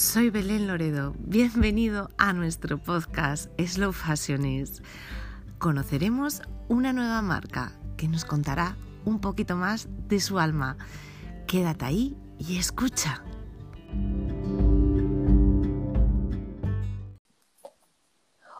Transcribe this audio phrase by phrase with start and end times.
[0.00, 1.12] soy Belén Loredo.
[1.18, 4.82] Bienvenido a nuestro podcast Slow Fashionist.
[5.58, 10.78] Conoceremos una nueva marca que nos contará un poquito más de su alma.
[11.46, 13.22] Quédate ahí y escucha.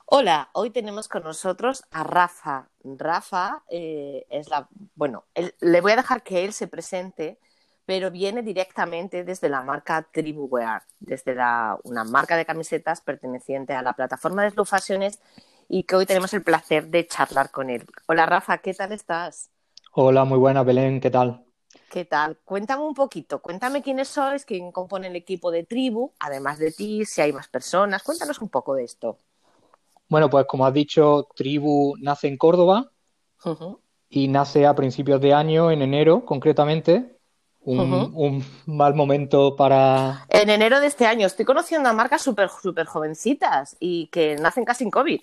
[0.04, 2.68] Hola, hoy tenemos con nosotros a Rafa.
[2.84, 5.24] Rafa eh, es la, bueno,
[5.60, 7.38] le voy a dejar que él se presente
[7.90, 11.34] pero viene directamente desde la marca Tribuwear, desde
[11.82, 15.18] una marca de camisetas perteneciente a la plataforma de Slow Fashions
[15.68, 17.84] y que hoy tenemos el placer de charlar con él.
[18.06, 19.50] Hola Rafa, ¿qué tal estás?
[19.92, 21.44] Hola, muy buena Belén, ¿qué tal?
[21.90, 22.38] ¿Qué tal?
[22.44, 27.04] Cuéntame un poquito, cuéntame quiénes sois, quién compone el equipo de Tribu, además de ti,
[27.04, 29.18] si hay más personas, cuéntanos un poco de esto.
[30.08, 32.92] Bueno, pues como has dicho, Tribu nace en Córdoba
[34.08, 37.16] y nace a principios de año, en enero concretamente,
[37.62, 40.26] un, mal momento para...
[40.28, 44.64] En enero de este año estoy conociendo a marcas súper super jovencitas y que nacen
[44.64, 45.20] casi en COVID.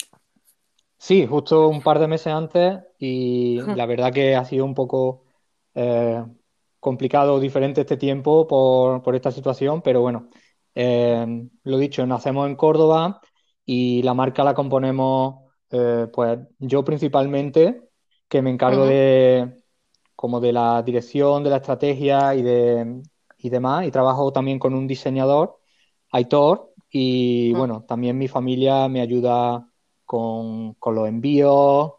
[0.98, 5.26] Sí, justo un par de meses antes y la verdad que ha sido un poco
[5.76, 6.24] eh,
[6.80, 10.30] complicado, diferente este tiempo por, esta situación, pero bueno,
[10.74, 13.22] eh, lo dicho, nacemos en Córdoba
[13.66, 17.90] y la marca la componemos eh, pues yo principalmente,
[18.28, 19.57] que me encargo de
[20.18, 23.04] como de la dirección, de la estrategia y, de,
[23.38, 23.86] y demás.
[23.86, 25.60] Y trabajo también con un diseñador,
[26.12, 29.70] Aitor, y bueno, también mi familia me ayuda
[30.06, 31.94] con, los envíos.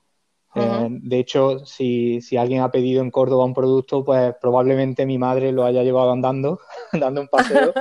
[0.57, 5.53] Eh, de hecho, si, alguien ha pedido en Córdoba un producto, pues probablemente mi madre
[5.53, 6.59] lo haya llevado andando,
[6.93, 7.73] dando un paseo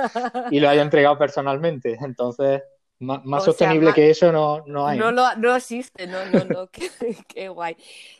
[0.52, 1.98] y lo haya entregado personalmente.
[2.00, 2.62] Entonces,
[3.00, 4.98] más, sostenible que eso no, no hay.
[4.98, 6.68] No, no existe, no, no, no,
[7.28, 7.76] qué, guay.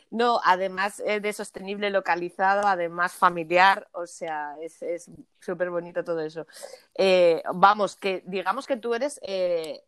[0.09, 6.47] No, además eh, de sostenible localizado, además familiar, o sea, es súper bonito todo eso.
[6.95, 9.83] Eh, vamos, que digamos que tú eres, eh,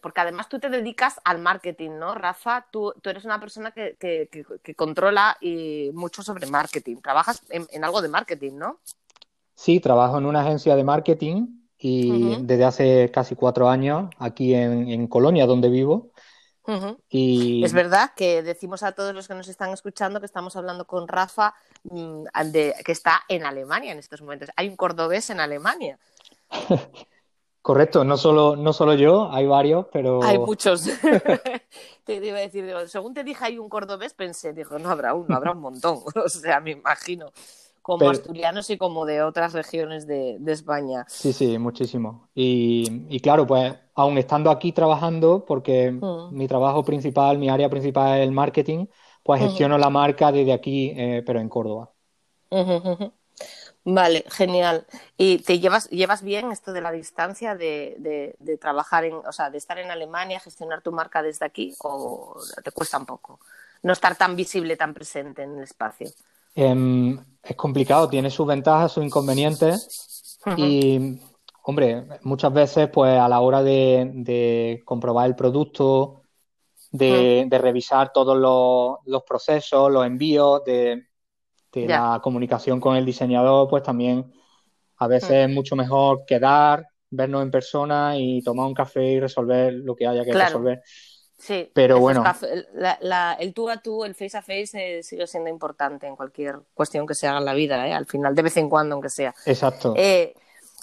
[0.00, 2.66] porque además tú te dedicas al marketing, ¿no, Rafa?
[2.70, 4.28] Tú, tú eres una persona que, que,
[4.62, 6.96] que, controla y mucho sobre marketing.
[6.96, 8.80] Trabajas en, en algo de marketing, ¿no?
[9.54, 15.06] Sí, trabajo en una agencia de marketing y desde hace casi cuatro años aquí en,
[15.08, 16.10] Colonia, donde vivo.
[17.08, 17.62] y...
[17.64, 21.06] Es verdad que decimos a todos los que nos están escuchando que estamos hablando con
[21.06, 21.54] Rafa,
[21.84, 24.50] mm, de, que está en Alemania en estos momentos.
[24.56, 25.98] Hay un cordobés en Alemania.
[27.66, 30.22] Correcto, no solo, no solo yo, hay varios, pero...
[30.22, 30.84] Hay muchos.
[32.04, 35.34] te iba a decir, según te dije hay un cordobés, pensé, digo, no habrá uno,
[35.34, 35.98] habrá un montón.
[36.24, 37.32] o sea, me imagino
[37.86, 41.04] como asturianos y como de otras regiones de, España.
[41.06, 42.28] Sí, sí, muchísimo.
[42.34, 46.36] Y, claro, pues aún estando aquí trabajando, porque mm.
[46.36, 48.86] mi trabajo principal, mi área principal es el marketing,
[49.22, 51.92] pues gestiono la marca desde aquí, eh, pero en Córdoba.
[53.84, 54.84] Vale, genial.
[55.16, 59.48] ¿Y te llevas, llevas bien esto de la distancia de, de, trabajar en, o sea,
[59.48, 63.38] de estar en Alemania, gestionar tu marca desde aquí, o te cuesta un poco?
[63.84, 66.08] No estar tan visible, tan presente en el espacio.
[66.56, 70.40] Em, es complicado, tiene sus ventajas, sus inconvenientes.
[70.56, 71.20] Y,
[71.64, 76.22] hombre, muchas veces pues a la hora de, comprobar el producto,
[76.90, 78.38] de, revisar todos
[79.04, 81.06] los, procesos, los envíos, de,
[81.74, 84.32] la comunicación con el diseñador, pues también
[84.96, 89.74] a veces es mucho mejor quedar, vernos en persona y tomar un café y resolver
[89.74, 90.82] lo que haya que resolver.
[91.38, 92.24] Sí, pero bueno.
[93.38, 97.06] el tú a tú, el face a face, eh, sigue siendo importante en cualquier cuestión
[97.06, 97.92] que se haga en la vida, ¿eh?
[97.92, 99.34] al final, de vez en cuando, aunque sea.
[99.44, 99.94] Exacto.
[99.96, 100.34] Eh,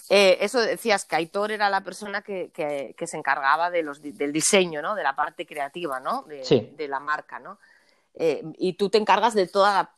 [0.09, 4.93] eso decías que Aitor era la persona que, se encargaba de los, del diseño, ¿no?
[4.93, 6.23] De la parte creativa, ¿no?
[6.23, 7.57] De, la marca, ¿no?
[8.15, 9.91] y tú te encargas de toda la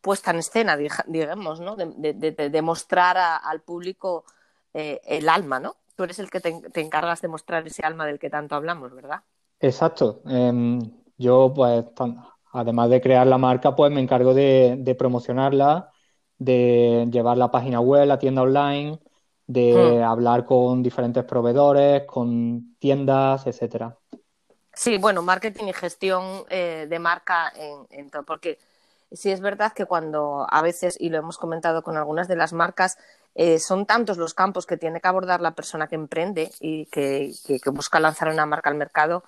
[0.00, 1.76] puesta en escena, digamos, ¿no?
[1.76, 4.24] De, mostrar al público
[4.72, 5.76] el alma, ¿no?
[5.94, 9.22] Tú eres el que te encargas de mostrar ese alma del que tanto hablamos, ¿verdad?
[9.60, 10.22] Exacto.
[10.26, 10.80] Em,
[11.18, 11.84] yo, pues,
[12.52, 15.90] además de crear la marca, pues me encargo de, promocionarla,
[16.38, 18.98] de llevar la página web, la tienda online,
[19.46, 20.02] de hmm.
[20.02, 23.96] hablar con diferentes proveedores, con tiendas, etcétera.
[24.72, 27.52] Sí, bueno, marketing y gestión eh, de marca
[27.90, 28.58] en, todo, porque
[29.12, 32.54] sí es verdad que cuando a veces, y lo hemos comentado con algunas de las
[32.54, 32.96] marcas,
[33.34, 37.34] eh, son tantos los campos que tiene que abordar la persona que emprende y que
[37.66, 39.24] busca lanzar una marca al mercado,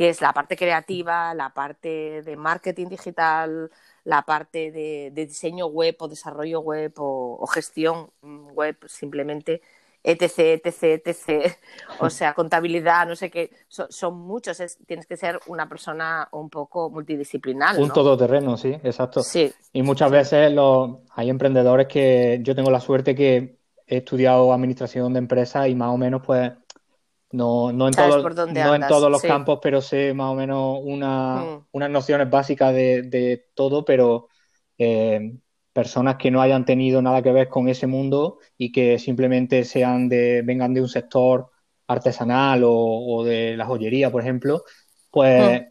[0.00, 3.70] que es la parte creativa, la parte de marketing digital,
[4.04, 9.60] la parte de, diseño web o desarrollo web o, gestión web simplemente,
[10.02, 11.52] etc, etc, etc.
[11.98, 14.56] O sea, contabilidad, no sé qué, son, muchos,
[14.86, 17.78] tienes que ser una persona un poco multidisciplinar.
[17.78, 19.22] Un todoterreno, sí, exacto.
[19.22, 19.52] Sí.
[19.74, 20.50] Y muchas veces
[21.14, 25.90] hay emprendedores que yo tengo la suerte que he estudiado administración de empresas y más
[25.90, 26.52] o menos pues
[27.32, 31.66] no, no en, no en todos los campos, pero sé más o menos mm.
[31.72, 34.28] unas nociones básicas de, todo, pero
[34.76, 35.36] eh,
[35.72, 40.08] personas que no hayan tenido nada que ver con ese mundo y que simplemente sean
[40.08, 41.50] de, vengan de un sector
[41.86, 44.64] artesanal o, de la joyería, por ejemplo,
[45.10, 45.64] pues mm.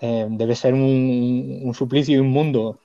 [0.00, 2.78] eh, debe ser un, suplicio y un mundo.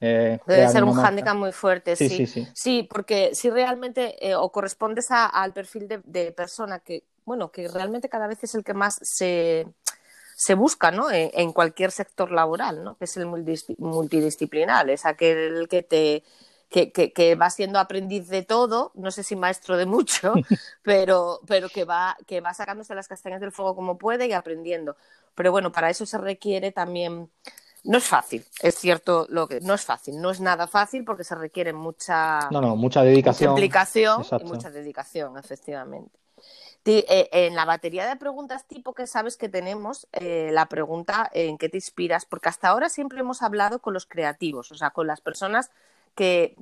[0.00, 2.10] Eh, debe ser un hándicap muy fuerte, sí.
[2.10, 2.86] Sí, sí, sí.
[2.90, 8.42] porque si realmente o correspondes al perfil de persona que bueno, que realmente cada vez
[8.44, 9.66] es el que más se,
[10.36, 11.10] se busca ¿no?
[11.10, 12.96] en, cualquier sector laboral, ¿no?
[12.96, 16.24] que es el multidisciplinar, es aquel que te
[16.70, 20.32] que, que, va siendo aprendiz de todo, no sé si maestro de mucho,
[20.82, 24.96] pero, pero que, va, que va sacándose las castañas del fuego como puede y aprendiendo.
[25.36, 27.30] Pero bueno, para eso se requiere también
[27.84, 31.22] no es fácil, es cierto lo que no es fácil, no es nada fácil porque
[31.22, 36.23] se requiere mucha no, no, mucha dedicación, mucha implicación y mucha dedicación, efectivamente.
[36.86, 41.56] Eh, en la batería de preguntas tipo que sabes que tenemos, eh, la pregunta en
[41.56, 45.06] qué te inspiras, porque hasta ahora siempre hemos hablado con los creativos, o sea, con
[45.06, 45.70] las personas
[46.14, 46.54] que,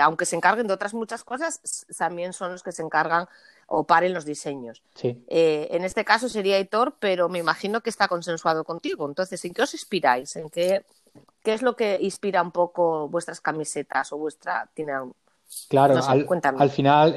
[0.00, 3.26] aunque se encarguen de otras muchas cosas, también son los que se encargan
[3.66, 4.82] o paren los diseños.
[5.02, 9.06] Eh, en este caso sería Hitor, pero me imagino que está consensuado contigo.
[9.06, 10.36] Entonces, ¿en qué os inspiráis?
[10.36, 10.84] ¿En qué,
[11.42, 14.68] qué es lo que inspira un poco vuestras camisetas o vuestra...
[14.72, 14.92] Tiene...
[15.68, 16.26] Claro, al,
[16.58, 17.14] al, final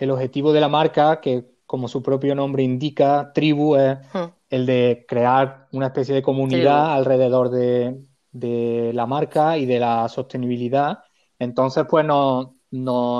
[0.00, 4.24] el objetivo de la marca, que como su propio nombre indica, tribu es hmm.
[4.48, 10.98] el de crear una especie de comunidad alrededor de, la marca y de la sostenibilidad.
[11.38, 12.48] Entonces, pues nos,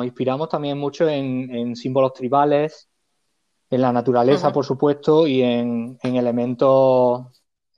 [0.04, 2.88] inspiramos también mucho en, símbolos tribales,
[3.70, 7.26] en la naturaleza, por supuesto, y en, elementos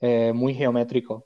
[0.01, 1.21] eh, muy geométricos.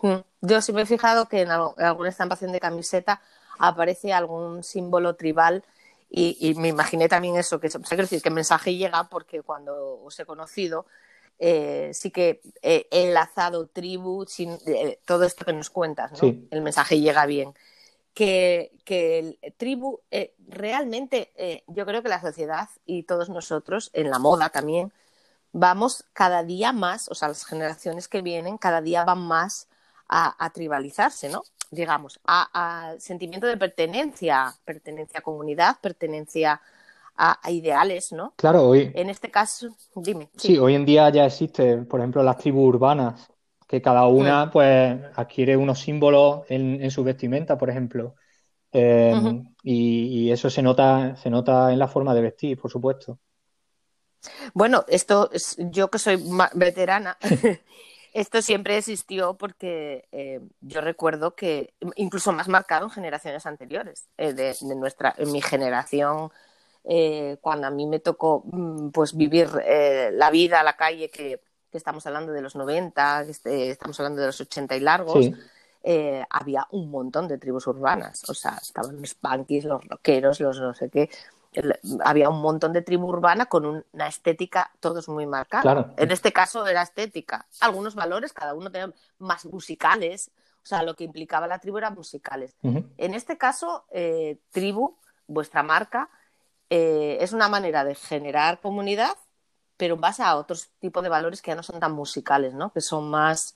[0.00, 0.20] Hmm.
[0.40, 3.20] Yo sí me he fijado que en alguna estampación de camiseta
[3.58, 5.62] aparece algún símbolo tribal
[6.08, 10.18] y, me imaginé también eso, que, o decir, que el mensaje llega porque cuando os
[10.18, 10.86] he conocido,
[11.38, 16.34] eh, sí que he enlazado tribu, sin, eh, todo esto que nos cuentas, ¿no?
[16.50, 17.54] El mensaje llega bien.
[18.14, 24.08] Que, que el tribu, eh, realmente, yo creo que la sociedad y todos nosotros, en
[24.10, 24.92] la moda también,
[25.52, 29.68] vamos cada día más, o sea, las generaciones que vienen, cada día van más
[30.08, 31.42] a, a tribalizarse, ¿no?
[31.70, 36.60] Digamos, a, sentimiento de pertenencia, pertenencia a comunidad, pertenencia
[37.16, 38.34] a, ideales, ¿no?
[38.36, 38.90] Claro, hoy.
[38.94, 40.28] En este caso, dime.
[40.36, 43.28] Sí, hoy en día ya existe, por ejemplo, las tribus urbanas,
[43.66, 48.14] que cada una, pues, adquiere unos símbolos en, su vestimenta, por ejemplo.
[48.70, 53.18] Em, y, eso se nota, se nota en la forma de vestir, por supuesto.
[54.54, 56.22] Bueno, esto es, yo que soy
[56.54, 57.16] veterana,
[58.16, 64.32] Esto siempre existió porque eh, yo recuerdo que, incluso más marcado en generaciones anteriores, eh,
[64.32, 66.30] de, nuestra, en mi generación,
[66.84, 69.50] eh, cuando a mí me tocó mm, pues vivir
[70.12, 71.42] la vida a la calle, que,
[71.72, 75.26] estamos hablando de los 90, este, estamos hablando de los 80 y largos,
[76.30, 78.26] había un montón de tribus urbanas.
[78.30, 81.10] O sea, estaban los punkis, los rockeros, los no sé qué
[82.04, 85.94] había un montón de tribu urbana con una estética todos muy marcada.
[85.96, 87.46] En este caso era estética.
[87.60, 90.30] Algunos valores, cada uno tenía más musicales,
[90.62, 92.56] o sea, lo que implicaba la tribu eran musicales.
[92.62, 96.08] En este caso, eh, tribu, vuestra marca,
[96.70, 99.14] eh, es una manera de generar comunidad,
[99.76, 102.72] pero en base a otros tipos de valores que ya no son tan musicales, ¿no?
[102.72, 103.54] Que son más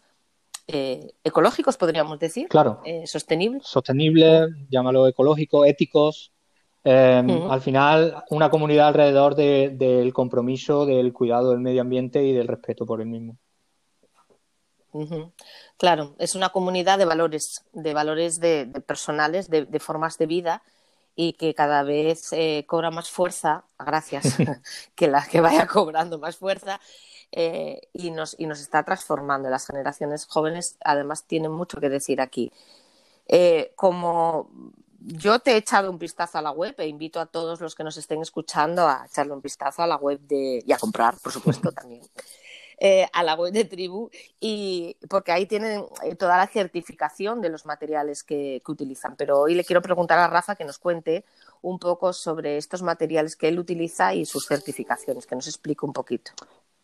[0.69, 2.49] eh, ecológicos, podríamos decir.
[2.49, 2.81] Claro.
[3.07, 3.67] sostenibles.
[3.67, 6.33] Sostenibles, llámalo ecológico, éticos.
[6.83, 12.49] Em, al final, una comunidad alrededor del compromiso, del cuidado del medio ambiente y del
[12.49, 13.37] respeto por el mismo.
[15.77, 20.63] Claro, es una comunidad de valores, de valores de, personales, de, formas de vida
[21.15, 24.37] y que cada vez eh, cobra más fuerza, gracias,
[24.95, 26.81] que la que vaya cobrando más fuerza
[27.31, 29.49] eh, y, nos, y nos está transformando.
[29.49, 32.51] Las generaciones jóvenes además tienen mucho que decir aquí.
[33.33, 34.51] Eh, como
[35.01, 37.85] yo te he echado un vistazo a la web e invito a todos los que
[37.85, 41.33] nos estén escuchando a echarle un vistazo a la web de y a comprar, por
[41.33, 42.03] supuesto, también.
[42.83, 44.09] Eh, a la web de Tribu
[44.41, 49.17] y porque ahí tienen eh, toda la certificación de los materiales que, utilizan.
[49.17, 51.27] Pero hoy le quiero preguntar a Rafa que nos cuente
[51.61, 55.93] un poco sobre estos materiales que él utiliza y sus certificaciones, que nos explique un
[55.93, 56.33] poquito.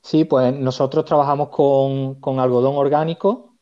[0.03, 3.55] Sí, pues nosotros trabajamos con, algodón orgánico,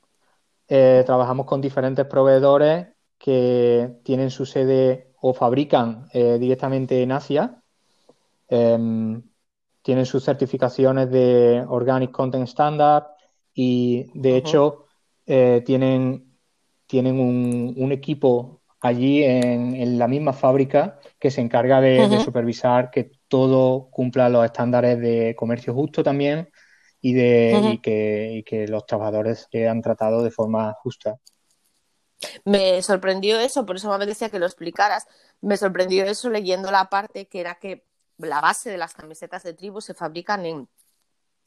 [0.67, 7.63] eh, trabajamos con diferentes proveedores que tienen su sede o fabrican eh, directamente en Asia.
[8.49, 9.23] Em,
[9.83, 13.05] tienen sus certificaciones de Organic Content Standard
[13.55, 14.87] y de hecho
[15.27, 16.37] eh, tienen,
[16.87, 23.89] tienen un, equipo allí en, la misma fábrica que se encarga de, supervisar que todo
[23.91, 26.51] cumpla los estándares de comercio justo también
[27.01, 31.19] y, de, que, y que los trabajadores sean tratados de forma justa.
[32.45, 35.07] Me sorprendió eso, por eso me decía que lo explicaras.
[35.41, 37.85] Me sorprendió eso leyendo la parte que era que
[38.19, 40.69] la base de las camisetas de tribu se fabrican en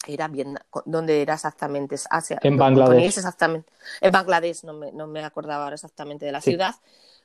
[0.05, 3.17] era bien dónde era exactamente Asia en Bangladesh.
[3.17, 6.75] exactamente en Bangladesh no me, no me acordaba ahora exactamente de la ciudad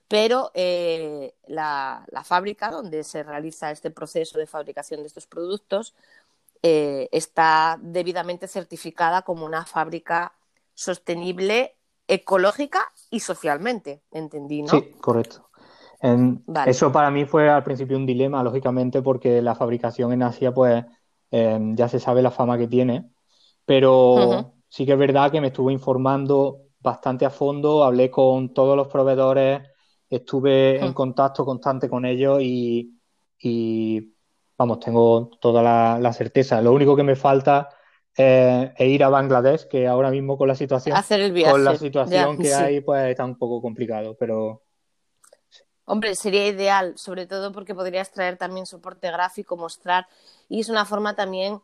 [0.08, 5.94] pero eh, la, fábrica donde se realiza este proceso de fabricación de estos productos
[6.62, 10.34] eh, está debidamente certificada como una fábrica
[10.74, 12.80] sostenible ecológica
[13.10, 14.68] y socialmente, entendí, ¿no?
[14.68, 15.48] Sí, correcto.
[16.66, 20.84] Eso para mí fue al principio un dilema, lógicamente, porque la fabricación en Asia, pues
[21.30, 23.10] em, ya se sabe la fama que tiene,
[23.64, 28.76] pero sí que es verdad que me estuve informando bastante a fondo, hablé con todos
[28.76, 29.62] los proveedores
[30.16, 32.92] estuve en contacto constante con ellos y,
[34.58, 36.60] vamos, tengo toda la, certeza.
[36.60, 37.70] Lo único que me falta
[38.16, 40.96] es ir a Bangladesh, que ahora mismo con la situación,
[41.50, 44.62] con la situación que hay, pues está un poco complicado, pero
[45.84, 50.06] Hombre, sería ideal, sobre todo porque podrías traer también soporte gráfico, mostrar,
[50.48, 51.60] y es una forma también,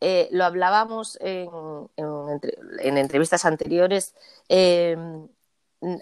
[0.00, 1.48] eh, lo hablábamos en,
[1.96, 4.14] en, entrevistas anteriores,
[4.48, 4.96] eh,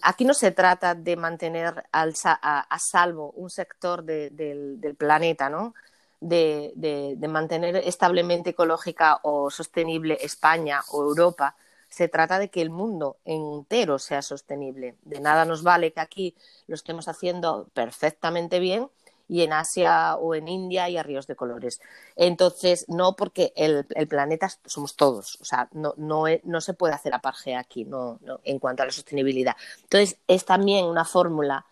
[0.03, 5.75] aquí no se trata de mantener a, salvo un sector del, planeta, ¿no?
[6.21, 11.57] De, mantener establemente ecológica o sostenible España o Europa.
[11.89, 14.97] Se trata de que el mundo entero sea sostenible.
[15.03, 16.35] De nada nos vale que aquí
[16.67, 18.89] lo estemos haciendo perfectamente bien
[19.29, 21.81] y en Asia o en India hay ríos de colores.
[22.17, 27.15] Entonces, no porque el, planeta somos todos, o sea, no, no, no se puede hacer
[27.15, 29.55] aparje aquí no, no, en cuanto a la sostenibilidad.
[29.83, 31.67] Entonces, es también una fórmula,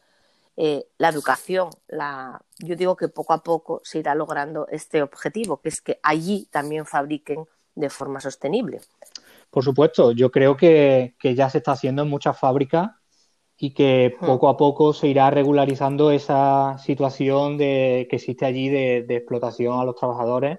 [0.57, 5.61] eh, la educación, la, yo digo que poco a poco se irá logrando este objetivo,
[5.61, 7.45] que es que allí también fabriquen
[7.75, 8.81] de forma sostenible.
[9.51, 12.91] Por supuesto, yo creo que, que ya se está haciendo en muchas fábricas
[13.59, 14.25] y que hmm.
[14.25, 19.85] poco a poco se irá regularizando esa situación de, que existe allí de, explotación a
[19.85, 20.59] los trabajadores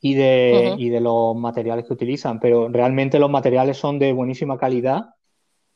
[0.00, 2.40] y de, y de los materiales que utilizan.
[2.40, 5.14] Pero realmente los materiales son de buenísima calidad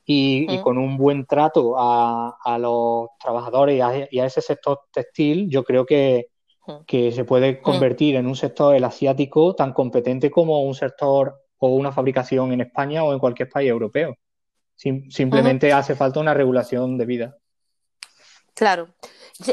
[0.06, 3.76] y, con un buen trato a, a los trabajadores
[4.10, 6.28] y a, ese sector textil, yo creo que,
[6.86, 11.68] que se puede convertir en un sector el asiático tan competente como un sector o
[11.68, 14.16] una fabricación en España o en cualquier país europeo.
[14.76, 17.36] Simplemente hace falta una regulación de vida.
[18.54, 18.88] Claro,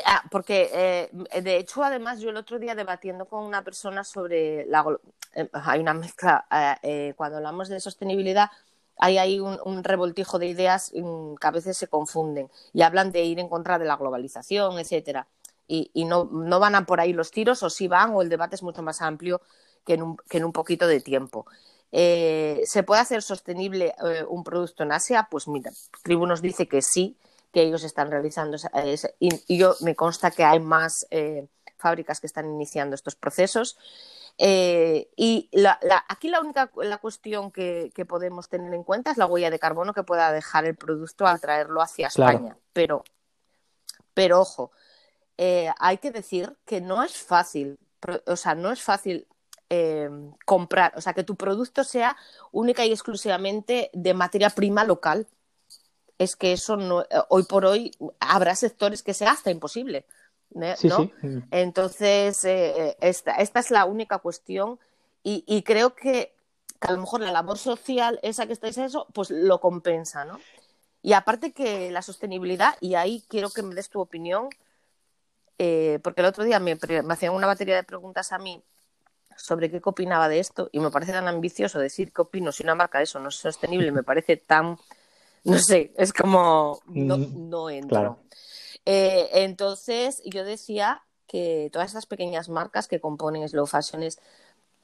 [0.06, 4.66] ah, porque eh, de hecho, además, yo el otro día debatiendo con una persona sobre
[4.68, 4.86] la.
[5.34, 6.46] Eh, hay una mezcla,
[6.84, 8.50] eh, cuando hablamos de sostenibilidad,
[9.02, 13.24] hay ahí un, revoltijo de ideas mm, que a veces se confunden y hablan de
[13.24, 15.28] ir en contra de la globalización, etcétera.
[15.68, 18.56] Y, no, no, van a por ahí los tiros, o sí van, o el debate
[18.56, 19.42] es mucho más amplio
[19.86, 21.46] que en un, poquito de tiempo.
[21.94, 25.30] Eh, ¿Se puede hacer sostenible eh, un producto en Asia?
[25.32, 25.72] Pues mira,
[26.04, 27.18] Tribu nos dice que sí,
[27.54, 28.58] que ellos están realizando
[29.20, 33.78] y, yo me consta que hay más eh, fábricas que están iniciando estos procesos.
[34.38, 35.50] Y
[36.08, 39.94] aquí la única la cuestión que, podemos tener en cuenta es la huella de carbono
[39.94, 42.58] que pueda dejar el producto al traerlo hacia España.
[42.74, 43.04] Pero,
[44.14, 44.72] pero ojo,
[45.38, 47.78] hay que decir que no es fácil,
[48.26, 49.28] o sea, no es fácil
[49.74, 52.18] Em, comprar, o sea, que tu producto sea
[52.52, 55.30] única y exclusivamente de materia prima local.
[56.18, 60.06] Es que eso no, hoy por hoy habrá sectores que sea hasta imposible.
[60.54, 61.12] ¿No?
[61.52, 64.80] Entonces, eh, esta, esta, es la única cuestión
[65.24, 66.34] y, creo que,
[66.80, 70.40] a lo mejor la labor social, esa que estáis eso, pues lo compensa, ¿no?
[71.04, 74.50] Y aparte que la sostenibilidad, y ahí quiero que me des tu opinión,
[75.58, 78.64] eh, porque el otro día me, me hacían una batería de preguntas a mí
[79.36, 82.76] sobre qué opinaba de esto y me parece tan ambicioso decir qué opino si una
[82.76, 84.78] marca de eso no es sostenible, me parece tan,
[85.44, 88.20] no sé, es como no, mm, no entro.
[88.86, 94.20] Eh, entonces yo decía que todas estas pequeñas marcas que componen Slow Fashions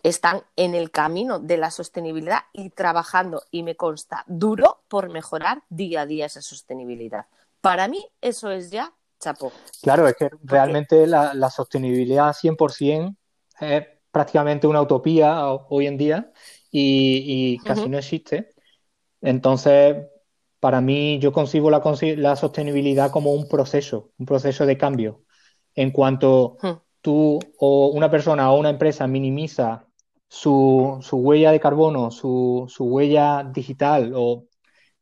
[0.04, 5.64] están en el camino de la sostenibilidad y trabajando, y me consta, duro por mejorar
[5.70, 7.26] día a día esa sostenibilidad.
[7.62, 9.52] Para mí eso es ya chapo.
[9.82, 13.16] Claro, es que realmente la, la, sostenibilidad 100%
[13.60, 16.32] es prácticamente una utopía hoy en día
[16.72, 18.50] y, casi no existe.
[19.22, 19.98] Entonces,
[20.60, 21.82] para mí, yo concibo la,
[22.18, 25.24] la, sostenibilidad como un proceso, un proceso de cambio.
[25.76, 26.58] En cuanto
[27.02, 29.86] tú o una persona o una empresa minimiza
[30.28, 34.46] su, huella de carbono, su, huella digital o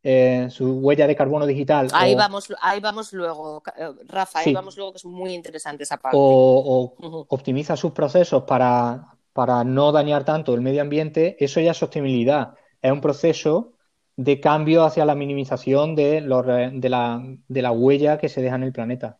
[0.02, 1.88] eh, su huella de carbono digital.
[1.92, 5.96] Ahí, vamos, ahí vamos luego, eh, Rafa, ahí vamos luego, que es muy interesante esa
[5.96, 6.16] parte.
[6.20, 11.76] O, optimiza sus procesos para, para no dañar tanto el medio ambiente, eso ya es
[11.76, 12.54] sostenibilidad.
[12.80, 13.72] Es un proceso
[14.16, 18.62] de cambio hacia la minimización de, de, la, de la huella que se deja en
[18.62, 19.18] el planeta.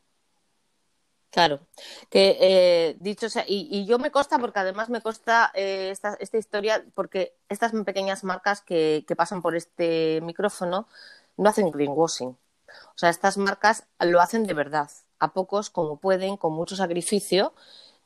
[1.30, 1.60] Claro,
[2.08, 6.38] que eh, dicho sea, y, yo me consta porque además me consta eh, esta, esta,
[6.38, 10.88] historia, porque estas pequeñas marcas que, que, pasan por este micrófono
[11.36, 12.28] no hacen greenwashing.
[12.28, 17.52] O sea, estas marcas lo hacen de verdad, a pocos como pueden, con mucho sacrificio,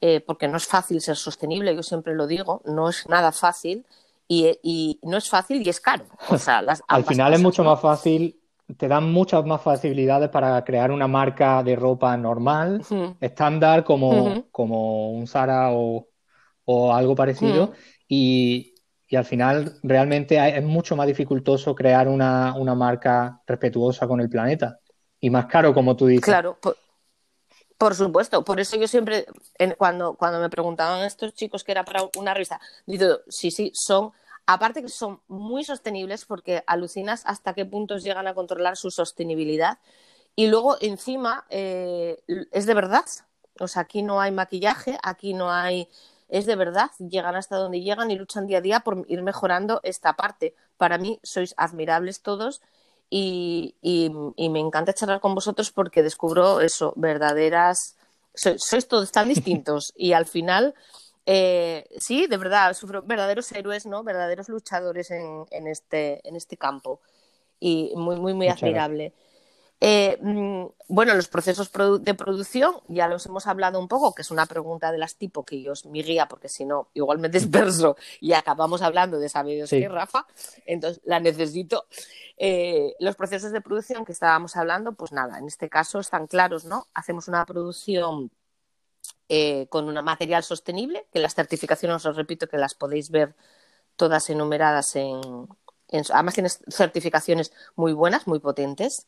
[0.00, 3.84] eh, porque no es fácil ser sostenible, yo siempre lo digo, no es nada fácil
[4.32, 6.04] y, y no es fácil y es caro.
[6.28, 8.40] O sea, las, Al final es mucho más fácil
[8.76, 12.82] te dan muchas más facilidades para crear una marca de ropa normal,
[13.20, 16.06] estándar, como, como un Zara o,
[16.92, 17.72] algo parecido.
[18.08, 18.74] y,
[19.12, 24.78] al final realmente es mucho más dificultoso crear una, marca respetuosa con el planeta.
[25.18, 26.24] Y más caro, como tú dices.
[26.24, 26.56] Claro,
[27.76, 28.44] por, supuesto.
[28.44, 29.26] Por eso yo siempre,
[29.76, 34.12] cuando, cuando me preguntaban estos chicos que era para una revista, digo, sí, sí, son
[34.46, 39.78] Aparte que son muy sostenibles porque alucinas hasta qué puntos llegan a controlar su sostenibilidad.
[40.36, 43.04] Y luego encima eh, es de verdad.
[43.58, 45.88] O sea, aquí no hay maquillaje, aquí no hay...
[46.28, 49.80] Es de verdad, llegan hasta donde llegan y luchan día a día por ir mejorando
[49.82, 50.54] esta parte.
[50.76, 52.62] Para mí sois admirables todos
[53.10, 57.96] y, me encanta charlar con vosotros porque descubro eso, verdaderas...
[58.34, 60.74] sois todos tan distintos y al final
[61.32, 64.02] eh, sí, de verdad, verdaderos héroes, ¿no?
[64.02, 67.00] Verdaderos luchadores en, este, en este campo.
[67.60, 69.14] Y muy, muy, muy admirable.
[69.80, 71.70] Eh, mm, bueno, los procesos
[72.02, 75.44] de producción, ya los hemos hablado un poco, que es una pregunta de las tipo
[75.44, 79.28] que yo es mi guía, porque si no, igual me disperso y acabamos hablando de
[79.28, 80.26] sabios que Rafa,
[80.66, 81.86] entonces la necesito.
[82.38, 86.64] Eh, los procesos de producción que estábamos hablando, pues nada, en este caso están claros,
[86.64, 86.88] ¿no?
[86.92, 88.32] Hacemos una producción
[89.32, 93.36] eh, con un material sostenible, que las certificaciones, os repito, que las podéis ver
[93.94, 95.20] todas enumeradas en,
[96.12, 99.06] además tienes certificaciones muy buenas, muy potentes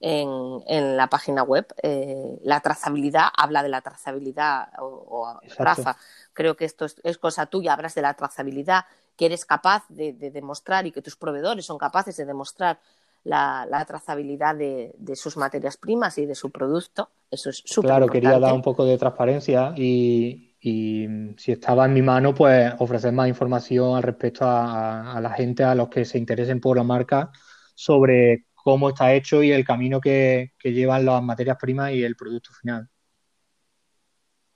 [0.00, 1.72] en, la página web.
[1.84, 5.96] Eh, la trazabilidad, habla de la trazabilidad, o, Rafa,
[6.32, 10.84] creo que esto es, cosa tuya, hablas de la trazabilidad, que eres capaz de, demostrar
[10.84, 12.80] y que tus proveedores son capaces de demostrar
[13.24, 17.10] la, trazabilidad de, sus materias primas y de su producto.
[17.30, 22.02] Eso es súper Claro, quería dar un poco de transparencia y, si estaba en mi
[22.02, 26.60] mano, pues ofrecer más información al respecto a, la gente, a los que se interesen
[26.60, 27.30] por la marca,
[27.74, 32.50] sobre cómo está hecho y el camino que, llevan las materias primas y el producto
[32.52, 32.88] final.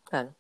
[0.05, 0.35] Claro.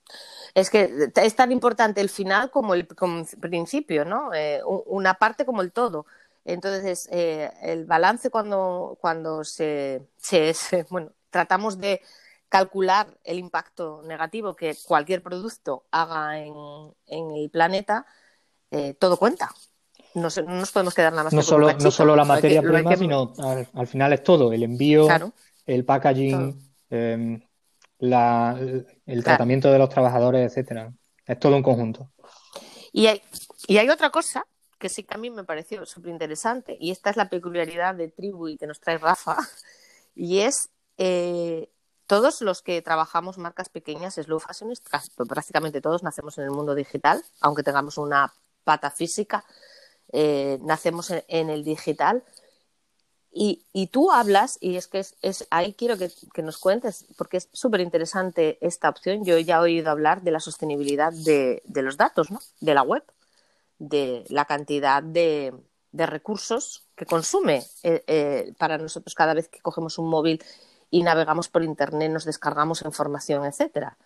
[0.54, 4.32] Es que es tan importante el final como el, principio, ¿no?
[4.32, 6.06] Eh, una parte como el todo.
[6.44, 10.02] Entonces, eh, el balance cuando, cuando se,
[10.90, 12.02] bueno, tratamos de
[12.48, 16.54] calcular el impacto negativo que cualquier producto haga en,
[17.06, 18.06] el planeta,
[18.70, 19.50] eh, todo cuenta.
[20.14, 21.32] No, nos podemos quedar nada más.
[21.32, 23.32] No, solo, no solo la materia prima, sino
[23.72, 25.08] al, final es todo, el envío,
[25.66, 26.56] el packaging,
[26.90, 27.42] em,
[27.98, 30.92] el tratamiento de los trabajadores, etcétera.
[31.26, 32.12] Es todo un conjunto.
[32.92, 33.22] Y hay,
[33.66, 34.46] y hay otra cosa
[34.84, 38.08] que sí que a mí me pareció súper interesante, y esta es la peculiaridad de
[38.08, 39.38] Tribu y que nos trae Rafa,
[40.14, 40.68] y es
[40.98, 41.70] eh,
[42.06, 47.24] todos los que trabajamos marcas pequeñas, slow fashionistas, prácticamente todos nacemos en el mundo digital,
[47.40, 49.46] aunque tengamos una pata física,
[50.12, 52.22] eh, nacemos en, el digital.
[53.32, 57.80] Y, tú hablas, y es que es, ahí quiero que, nos cuentes, porque es súper
[57.80, 59.24] interesante esta opción.
[59.24, 62.38] Yo ya he oído hablar de la sostenibilidad de, de los datos, ¿no?
[62.60, 63.02] de la web
[63.78, 65.54] de la cantidad de,
[65.92, 70.42] recursos que consume eh, eh, para nosotros cada vez que cogemos un móvil
[70.90, 73.96] y navegamos por internet, nos descargamos información, etcétera.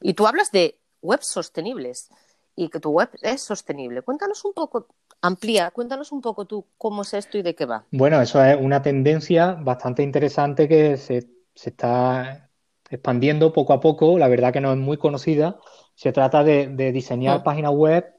[0.00, 2.10] Y tú hablas de webs sostenibles
[2.56, 4.02] y que tu web es sostenible.
[4.02, 4.88] Cuéntanos un poco,
[5.20, 7.84] amplía, cuéntanos un poco tú cómo es esto y de qué va.
[7.90, 12.50] Bueno, eso es una tendencia bastante interesante que se, está
[12.90, 14.18] expandiendo poco a poco.
[14.18, 15.58] La verdad que no es muy conocida.
[15.94, 17.42] Se trata de, diseñar mm.
[17.44, 18.15] páginas web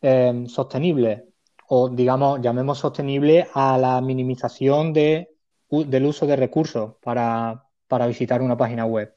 [0.00, 1.28] eh, sostenible
[1.68, 5.28] o digamos, llamemos sostenible a la minimización de,
[5.70, 7.62] del uso de recursos para,
[8.06, 9.14] visitar una página web.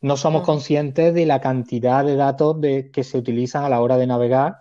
[0.00, 3.96] No somos conscientes de la cantidad de datos de, que se utilizan a la hora
[3.96, 4.58] de navegar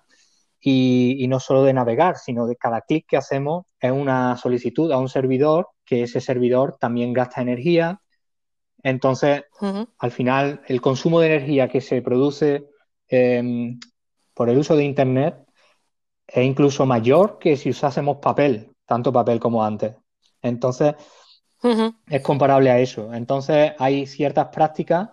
[0.60, 4.98] y, no solo de navegar, sino de cada clic que hacemos es una solicitud a
[4.98, 8.02] un servidor, que ese servidor también gasta energía.
[8.82, 9.44] Entonces,
[10.00, 12.66] al final, el consumo de energía que se produce
[13.08, 13.80] em,
[14.36, 15.44] por el uso de Internet
[16.28, 19.96] es incluso mayor que si usásemos papel tanto papel como antes.
[20.42, 20.96] Entonces,
[22.08, 23.14] es comparable a eso.
[23.14, 25.10] Entonces, hay ciertas prácticas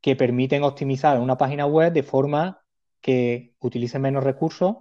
[0.00, 2.60] que permiten optimizar una página web de forma
[3.00, 4.76] que utilice menos recursos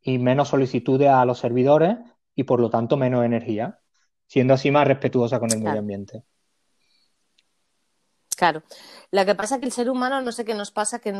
[0.00, 1.96] y menos solicitudes a los servidores
[2.34, 3.80] y por lo tanto menos energía,
[4.28, 6.22] siendo así más respetuosa con el medio ambiente.
[8.38, 8.62] Claro.
[9.10, 11.12] Lo que pasa es que el ser humano, no sé qué nos pasa, que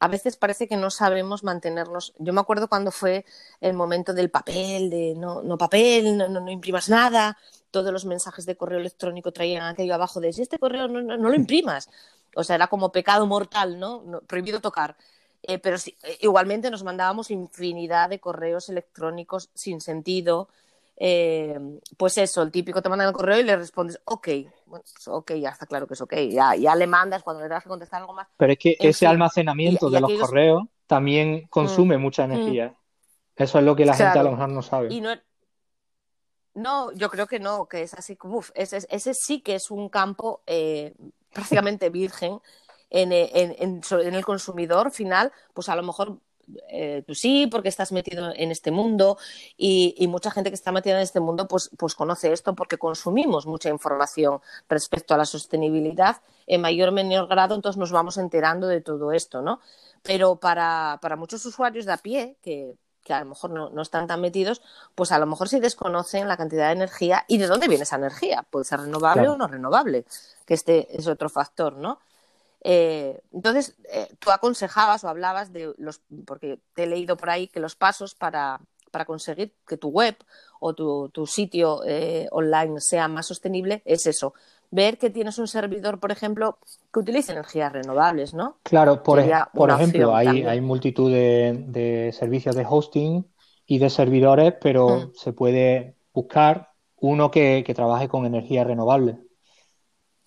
[0.00, 2.14] a veces parece que no sabemos mantenernos.
[2.18, 3.26] Yo me acuerdo cuando fue
[3.60, 7.36] el momento del papel, de no, no papel, no, no, imprimas nada,
[7.70, 11.28] todos los mensajes de correo electrónico traían aquello abajo de si este correo no, no,
[11.28, 11.90] lo imprimas.
[12.34, 14.22] O sea, era como pecado mortal, ¿no?
[14.26, 14.96] prohibido tocar.
[15.42, 20.48] Eh, pero sí, eh, igualmente nos mandábamos infinidad de correos electrónicos sin sentido,
[20.96, 21.58] eh,
[21.96, 24.28] pues eso, el típico te mandan el correo y le respondes, ok,
[24.66, 27.48] bueno, pues ok, ya está claro que es ok, ya, ya le mandas cuando le
[27.48, 28.28] das que contestar algo más.
[28.36, 32.32] Pero es que ese almacenamiento de los correos también consume mm, mucha mm.
[32.32, 32.74] energía.
[33.34, 34.88] Eso es lo que la gente a lo mejor no sabe.
[36.54, 39.88] no, yo creo que no, que es así, uf, ese, ese sí que es un
[39.88, 40.94] campo eh,
[41.32, 42.40] prácticamente virgen
[42.90, 46.18] en, en, en, el consumidor final, pues a lo mejor
[46.68, 49.18] eh, tú sí, porque estás metido en este mundo
[49.56, 53.46] y, mucha gente que está metida en este mundo pues, pues conoce esto porque consumimos
[53.46, 58.66] mucha información respecto a la sostenibilidad en mayor o menor grado, entonces nos vamos enterando
[58.66, 59.60] de todo esto, ¿no?
[60.02, 62.74] Pero para, muchos usuarios de a pie, que,
[63.08, 64.60] a lo mejor no, no, están tan metidos,
[64.94, 67.96] pues a lo mejor sí desconocen la cantidad de energía y de dónde viene esa
[67.96, 68.44] energía.
[68.50, 70.04] Puede ser renovable o no renovable,
[70.44, 72.00] que este es otro factor, ¿no?
[72.64, 77.48] Eh, entonces, eh, tú aconsejabas o hablabas de los, porque te he leído por ahí
[77.48, 80.16] que los pasos para, para conseguir que tu web
[80.60, 84.34] o tu, tu sitio eh, online sea más sostenible es eso,
[84.70, 86.58] ver que tienes un servidor, por ejemplo,
[86.92, 88.58] que utilice energías renovables, ¿no?
[88.62, 89.20] Claro, por,
[89.52, 93.26] por ejemplo, hay, hay, multitud de, de, servicios de hosting
[93.66, 95.12] y de servidores, pero mm.
[95.14, 99.18] se puede buscar uno que, que trabaje con energía renovable.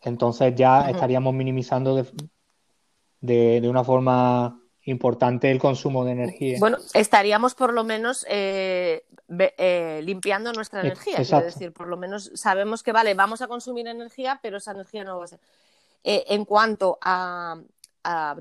[0.06, 6.58] Entonces ya estaríamos minimizando de, de, una forma importante el consumo de energía.
[6.60, 9.04] Bueno, estaríamos por lo menos eh,
[9.58, 11.18] eh, limpiando nuestra energía.
[11.18, 15.04] Es decir, por lo menos sabemos que, vale, vamos a consumir energía, pero esa energía
[15.04, 15.40] no va a ser.
[16.04, 17.60] Eh, en cuanto a,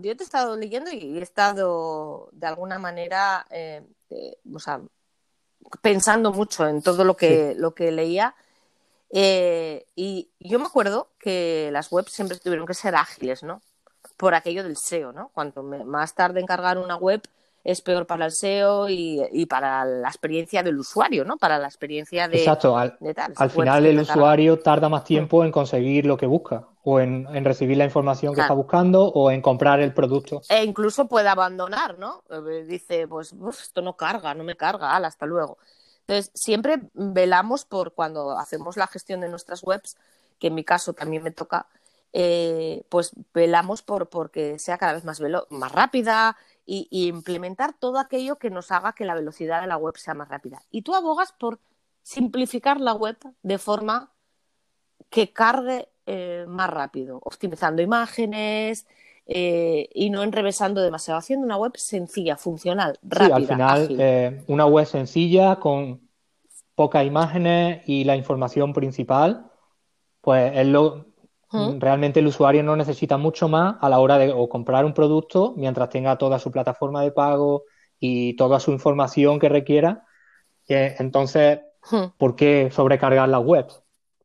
[0.03, 3.47] Yo te he estado leyendo y he estado, de alguna manera,
[4.55, 4.83] o sea,
[5.81, 8.35] pensando mucho en todo lo que, lo que leía
[9.17, 13.63] eh, y yo me acuerdo que las webs siempre tuvieron que ser ágiles, ¿no?
[14.17, 15.31] Por aquello del SEO, ¿no?
[15.33, 17.23] Cuanto más tarde encargar una web
[17.63, 21.37] es peor para el SEO y, para la experiencia del usuario, ¿no?
[21.37, 22.39] Para la experiencia de.
[22.39, 22.99] Exacto, al,
[23.37, 27.77] al final el usuario tarda más tiempo en conseguir lo que busca, o en, recibir
[27.77, 30.43] la información que está buscando, o en comprar el producto.
[30.49, 32.25] E incluso puede abandonar, ¿no?
[32.31, 35.57] Eh, dice, pues esto no carga, no me carga, hasta luego.
[36.07, 39.97] Entonces, siempre velamos por cuando hacemos la gestión de nuestras webs,
[40.39, 41.67] que en mi caso también me toca,
[42.13, 46.37] eh, pues velamos por porque sea cada vez más, más rápida
[46.67, 50.29] y, implementar todo aquello que nos haga que la velocidad de la web sea más
[50.29, 50.63] rápida.
[50.71, 51.59] Y tú abogas por
[52.03, 54.13] simplificar la web de forma
[55.11, 58.87] que cargue eh, más rápido, optimizando imágenes,
[59.27, 63.37] eh, y no enrevesando demasiado, haciendo una web sencilla, funcional, rápida.
[63.37, 66.09] al final, eh, una web sencilla con
[66.75, 69.51] pocas imágenes y la información principal,
[70.21, 71.07] pues es lo,
[71.79, 75.89] realmente el usuario no necesita mucho más a la hora de comprar un producto mientras
[75.89, 77.65] tenga toda su plataforma de pago
[77.99, 80.05] y toda su información que requiera.
[80.69, 81.61] Eh, entonces,
[82.19, 83.69] ¿por qué sobrecargar la web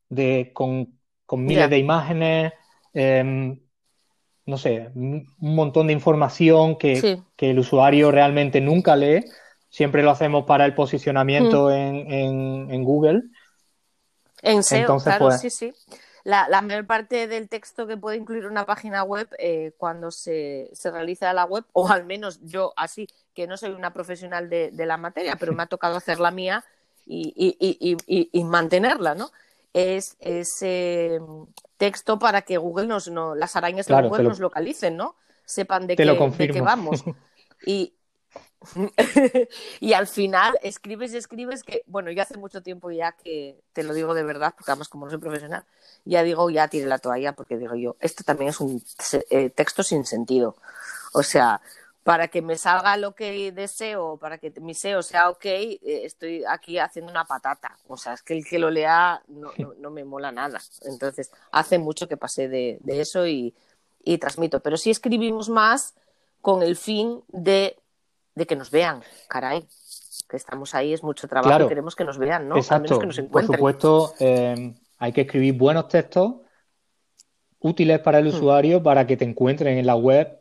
[0.09, 0.99] de, con,
[1.31, 2.53] miles de imágenes?
[2.93, 3.59] Em,
[4.49, 9.23] no sé, un montón de información que, el usuario realmente nunca lee.
[9.69, 12.11] Siempre lo hacemos para el posicionamiento en,
[12.71, 13.21] en, Google.
[14.41, 15.73] En SEO, claro, pues sí, sí.
[16.23, 20.91] La, mayor parte del texto que puede incluir una página web eh, cuando se, se,
[20.91, 24.97] realiza la web, o al menos yo así, que no soy una profesional de, la
[24.97, 26.65] materia, pero me ha tocado hacer la mía
[27.05, 29.31] y, y, y, y mantenerla, ¿no?
[29.73, 31.19] Es, ese
[31.77, 35.15] texto para que Google nos, no, las arañas de Google nos localicen, ¿no?
[35.45, 37.03] Sepan de, qué, de qué vamos.
[37.65, 37.93] Y,
[39.79, 43.83] y al final escribes y escribes que, bueno, yo hace mucho tiempo ya que te
[43.83, 45.65] lo digo de verdad, porque además como no soy profesional,
[46.05, 48.81] ya digo, ya tire la toalla, porque digo yo, esto también es un
[49.29, 50.55] eh, texto sin sentido.
[51.13, 51.61] O sea,
[52.09, 56.43] para que me salga lo que deseo, para que mi SEO sea ok, eh, estoy
[56.43, 57.77] aquí haciendo una patata.
[57.87, 60.59] O sea, es que el que lo lea no, no, me mola nada.
[60.85, 63.53] Entonces, hace mucho que pasé de, eso y,
[64.19, 64.59] transmito.
[64.59, 65.93] Pero sí escribimos más
[66.41, 67.77] con el fin de,
[68.47, 69.67] que nos vean, caray.
[70.27, 72.57] que estamos ahí, es mucho trabajo y queremos que nos vean, ¿no?
[72.57, 72.97] Exacto.
[72.97, 76.37] que nos Por supuesto, eh, hay que escribir buenos textos
[77.59, 78.35] útiles para el hmm.
[78.35, 80.38] usuario para que te encuentren en la web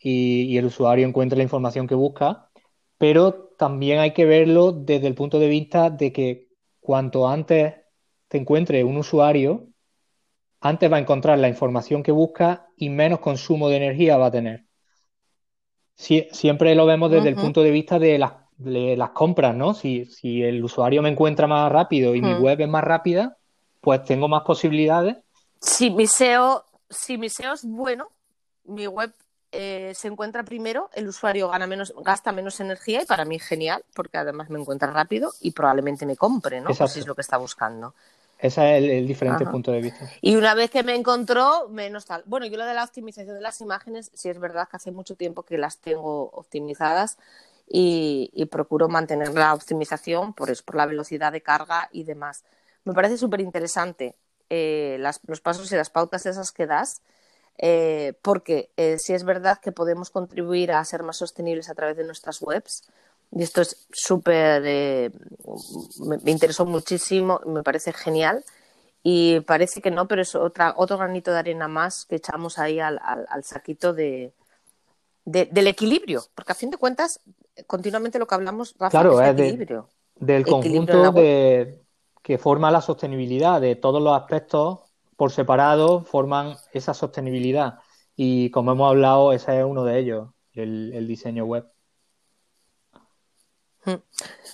[0.00, 2.50] y, el usuario encuentre la información que busca,
[2.96, 6.48] pero también hay que verlo desde el punto de vista de que
[6.80, 7.74] cuanto antes
[8.28, 9.68] te encuentre un usuario,
[10.60, 14.30] antes va a encontrar la información que busca y menos consumo de energía va a
[14.30, 14.64] tener.
[15.96, 19.74] siempre lo vemos desde el punto de vista de las, las compras, ¿no?
[19.74, 23.36] Si, si, el usuario me encuentra más rápido y mi web es más rápida,
[23.80, 25.16] pues tengo más posibilidades.
[25.60, 28.08] Si mi SEO, si mi SEO es bueno,
[28.64, 29.12] mi web
[29.50, 33.84] eh, se encuentra primero, el usuario gana menos, gasta menos energía y para mí genial,
[33.94, 36.70] porque además me encuentra rápido y probablemente me compre, ¿no?
[36.74, 37.94] Pues si es lo que está buscando.
[38.38, 40.08] Ese es el, diferente punto de vista.
[40.20, 42.22] Y una vez que me encontró, menos tal.
[42.26, 45.16] Bueno, yo lo de la optimización de las imágenes, sí es verdad que hace mucho
[45.16, 47.18] tiempo que las tengo optimizadas
[47.66, 52.44] y, procuro mantener la optimización por, por la velocidad de carga y demás.
[52.84, 54.14] Me parece súper interesante
[54.50, 57.02] eh, los pasos y las pautas esas que das
[57.58, 61.96] eh, porque eh, si es verdad que podemos contribuir a ser más sostenibles a través
[61.96, 62.88] de nuestras webs.
[63.32, 65.10] Y esto es súper, eh,
[66.00, 68.44] me, interesó muchísimo, me parece genial.
[69.02, 72.80] Y parece que no, pero es otra, otro granito de arena más que echamos ahí
[72.80, 74.32] al, al, saquito de,
[75.24, 76.22] del equilibrio.
[76.34, 77.20] Porque a fin de cuentas,
[77.66, 79.88] continuamente lo que hablamos, Rafa, es de equilibrio.
[80.16, 81.80] del conjunto de,
[82.22, 84.80] que forma la sostenibilidad de todos los aspectos
[85.18, 87.80] por separado forman esa sostenibilidad.
[88.14, 91.66] Y como hemos hablado, ese es uno de ellos, el, diseño web.
[93.84, 93.96] Hmm.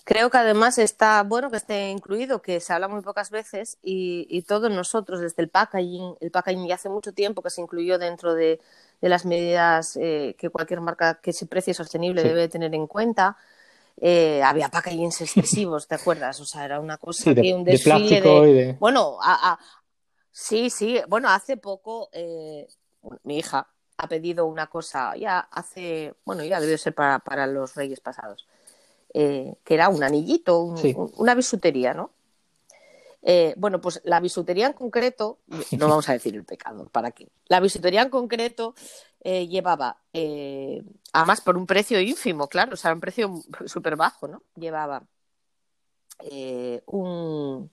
[0.04, 4.40] Creo que además está bueno que esté incluido, que se habla muy pocas veces y,
[4.48, 8.34] todos nosotros, desde el packaging, el packaging ya hace mucho tiempo que se incluyó dentro
[8.34, 8.58] de,
[9.02, 13.36] las medidas eh, que cualquier marca que se precie sostenible debe tener en cuenta.
[14.00, 16.40] Eh, había packagings excesivos, ¿te acuerdas?
[16.40, 19.58] O sea, era una cosa que un desfile de, Bueno, a,
[20.36, 21.00] Sí, sí.
[21.06, 22.66] Bueno, hace poco eh,
[23.22, 27.76] mi hija ha pedido una cosa, ya hace, bueno, ya debió ser para, para los
[27.76, 28.48] reyes pasados,
[29.14, 30.74] eh, que era un anillito,
[31.18, 32.10] una bisutería, ¿no?
[33.22, 35.38] Eh, bueno, pues la bisutería en concreto,
[35.78, 37.28] no vamos a decir el pecado, ¿para qué?
[37.46, 38.74] La bisutería en concreto
[39.22, 39.98] llevaba,
[41.12, 44.42] además por un precio ínfimo, claro, o sea, un precio súper bajo, ¿no?
[44.56, 45.04] Llevaba
[46.86, 47.70] un,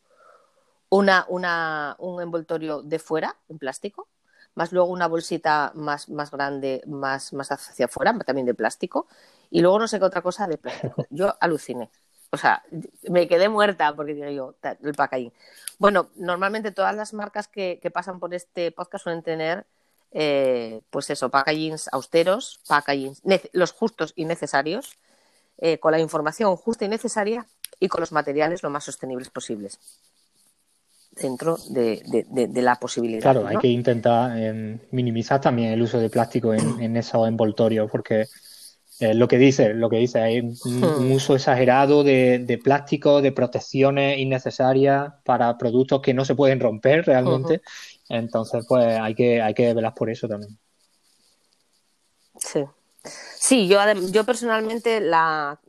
[0.91, 4.09] una, una, un envoltorio de fuera, en plástico,
[4.55, 9.07] más luego una bolsita más, más grande, más, más hacia afuera, también de plástico,
[9.49, 11.05] y luego no sé qué otra cosa de plástico.
[11.09, 11.89] Yo aluciné.
[12.29, 12.63] O sea,
[13.09, 15.33] me quedé muerta porque digo yo, el packaging.
[15.79, 19.65] Bueno, normalmente todas las marcas que, pasan por este podcast suelen tener,
[20.11, 24.97] eh, pues eso, packagings austeros, packagings los justos y necesarios,
[25.57, 27.45] eh, con la información justa y necesaria
[27.81, 29.77] y con los materiales lo más sostenibles posibles
[31.11, 32.01] dentro de,
[32.55, 33.21] la posibilidad.
[33.21, 38.27] Claro, hay que intentar em, minimizar también el uso de plástico en, esos envoltorios, porque
[38.99, 41.11] eh, lo que dice, lo que dice, hay un, hmm.
[41.11, 47.61] uso exagerado de, plástico, de protecciones innecesarias para productos que no se pueden romper realmente.
[48.09, 50.57] Entonces, pues hay que, hay que velar por eso también.
[52.37, 52.63] Sí.
[53.03, 53.79] Sí, yo,
[54.11, 55.59] yo personalmente la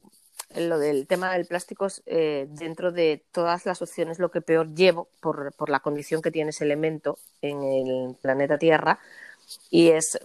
[0.57, 4.75] lo del tema del plástico es eh, dentro de todas las opciones lo que peor
[4.75, 8.99] llevo por, por, la condición que tiene ese elemento en el planeta Tierra.
[9.71, 10.19] Y es,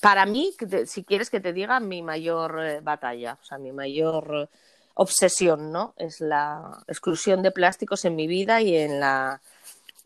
[0.00, 0.52] para mí,
[0.86, 4.48] si quieres que te diga, mi mayor eh, batalla, o sea, mi mayor
[4.94, 5.94] obsesión, ¿no?
[5.98, 9.40] Es la exclusión de plásticos en mi vida y en la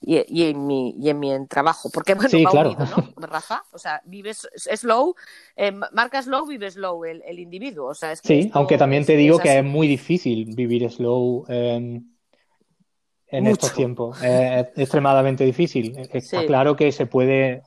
[0.01, 1.91] y, en mi, y en mi trabajo.
[1.93, 2.71] Porque, bueno, va claro.
[2.71, 2.87] unido,
[3.17, 3.63] ¿no, Rafa?
[3.73, 5.15] O sea, vives slow,
[5.57, 7.89] eh, marca slow, vive slow el, el individuo.
[7.89, 13.47] O sea, es sí, aunque también te digo que es muy difícil vivir slow en
[13.47, 14.23] estos tiempos.
[14.23, 15.97] Es extremadamente difícil.
[16.13, 17.63] Está claro que se puede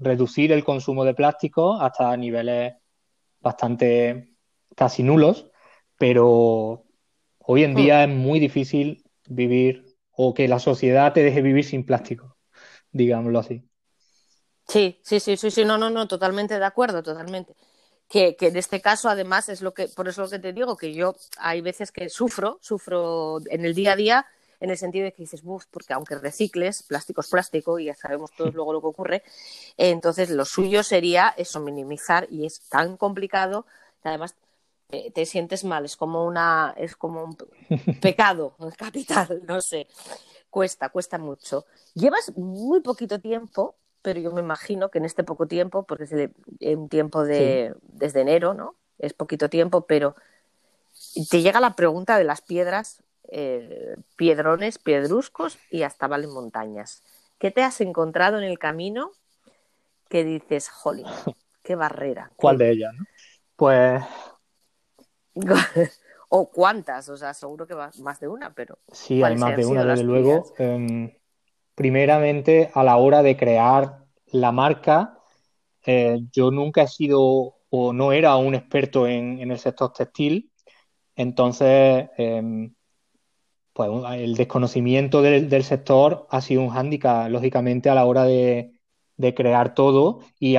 [0.00, 2.74] reducir el consumo de plástico hasta niveles
[3.40, 4.34] bastante
[4.76, 5.50] casi nulos,
[5.98, 6.84] pero
[7.38, 7.76] hoy en hmm.
[7.76, 12.36] día es muy difícil vivir o que la sociedad te deje vivir sin plástico,
[12.92, 13.64] digámoslo así.
[14.66, 17.56] Sí, sí, sí, sí, sí, no, no, no, totalmente de acuerdo, totalmente.
[18.08, 20.76] Que, que, en este caso, además, es lo que, por eso lo que te digo,
[20.76, 24.26] que yo hay veces que sufro, sufro en el día a día,
[24.60, 27.94] en el sentido de que dices, Buf, porque aunque recicles, plástico es plástico y ya
[27.94, 29.22] sabemos todos luego lo que ocurre,
[29.76, 33.66] entonces lo suyo sería eso, minimizar y es tan complicado
[34.02, 34.36] que además
[34.90, 37.36] te, sientes mal, es como una, es como un
[38.00, 39.86] pecado capital, no sé,
[40.50, 41.66] cuesta, cuesta mucho.
[41.94, 46.76] Llevas muy poquito tiempo, pero yo me imagino que en este poco tiempo, porque es
[46.76, 48.74] un tiempo de desde enero, ¿no?
[48.98, 50.14] Es poquito tiempo, pero
[51.30, 57.02] te llega la pregunta de las piedras, eh, piedrones, piedruscos y hasta valen montañas.
[57.38, 59.12] ¿Qué te has encontrado en el camino
[60.08, 61.06] que dices, jolín,
[61.62, 62.30] qué barrera?
[62.36, 62.94] ¿Cuál de ellas?
[63.56, 64.02] Pues.
[66.28, 68.78] o cuántas, o sea, seguro que más de una, pero.
[68.92, 70.44] Sí, hay más de una, desde luego.
[70.58, 71.12] Em,
[71.74, 75.18] primeramente, a la hora de crear la marca,
[75.84, 80.50] eh, yo nunca he sido o no era un experto en, el sector textil,
[81.16, 82.74] entonces, em,
[83.72, 83.90] pues
[84.20, 88.72] el desconocimiento del, sector ha sido un hándicap, lógicamente, a la hora de,
[89.36, 90.56] crear todo y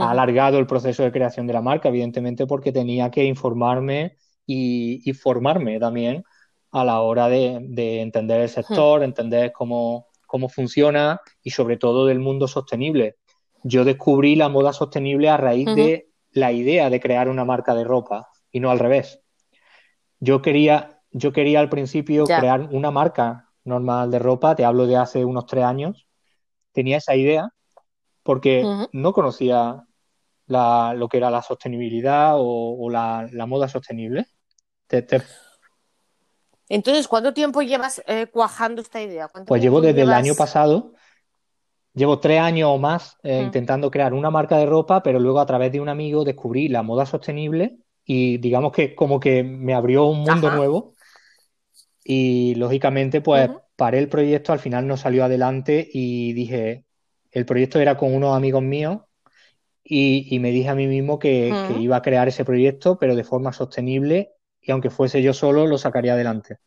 [0.00, 5.12] has alargado el proceso de creación de la marca, evidentemente, porque tenía que informarme y,
[5.12, 6.24] formarme también
[6.70, 12.20] a la hora de, entender el sector, entender cómo, cómo funciona y sobre todo del
[12.20, 13.16] mundo sostenible.
[13.62, 17.84] Yo descubrí la moda sostenible a raíz de la idea de crear una marca de
[17.84, 19.20] ropa y no al revés.
[20.20, 24.96] Yo quería, yo quería al principio crear una marca normal de ropa, te hablo de
[24.96, 26.06] hace unos tres años,
[26.72, 27.52] tenía esa idea
[28.22, 29.84] porque no conocía
[30.48, 34.26] lo que era la sostenibilidad o, la, moda sostenible.
[36.68, 39.28] Entonces, ¿cuánto tiempo llevas eh, cuajando esta idea?
[39.46, 40.92] Pues llevo desde el año pasado
[41.98, 45.46] Llevo tres años o más eh, intentando crear una marca de ropa, pero luego a
[45.46, 50.06] través de un amigo descubrí la moda sostenible y digamos que como que me abrió
[50.06, 50.94] un mundo nuevo.
[52.04, 56.84] Y lógicamente, pues paré el proyecto, al final no salió adelante y dije,
[57.32, 59.00] el proyecto era con unos amigos míos
[59.90, 63.52] y, me dije a mí mismo que, iba a crear ese proyecto, pero de forma
[63.52, 66.58] sostenible y aunque fuese yo solo, lo sacaría adelante.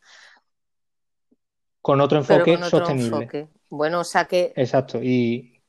[1.80, 3.48] Con otro enfoque sostenible.
[3.68, 4.52] Bueno, o sea que.
[4.56, 5.62] Exacto, y.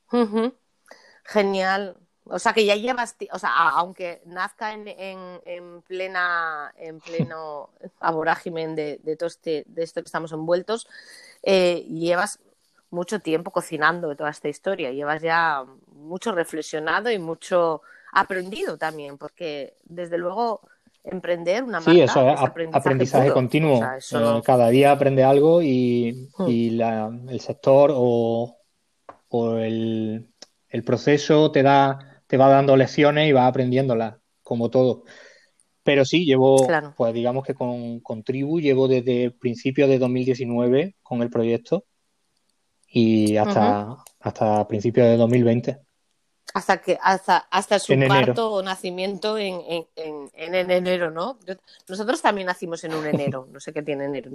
[1.26, 1.98] Genial.
[2.26, 8.76] O sea que ya llevas, o sea, aunque nazca en, en, plena, en pleno aborágimen
[8.76, 10.88] de, de, todo este, de esto que estamos envueltos,
[11.44, 12.40] eh, llevas
[12.94, 17.82] mucho tiempo cocinando toda esta historia, llevas ya mucho reflexionado y mucho
[18.14, 20.62] aprendido también, porque desde luego
[21.04, 21.92] emprender una marca.
[21.92, 22.40] Sí, eso es
[22.72, 23.84] aprendizaje, continuo.
[23.84, 27.30] Eh, cada día aprende algo y, hmm.
[27.30, 28.60] el sector o,
[29.60, 30.28] el,
[30.86, 35.04] proceso te da, te va dando lecciones y va aprendiéndolas, como todo.
[35.82, 41.24] Pero sí, llevo, pues digamos que con, con Tribu llevo desde principios de 2019 con
[41.24, 41.86] el proyecto
[42.96, 45.80] y hasta, hasta principios de 2020
[46.54, 51.40] hasta que hasta hasta su parto o nacimiento en, en, en, enero, ¿no?
[51.88, 54.30] Nosotros también nacimos en un enero, no sé qué tiene enero.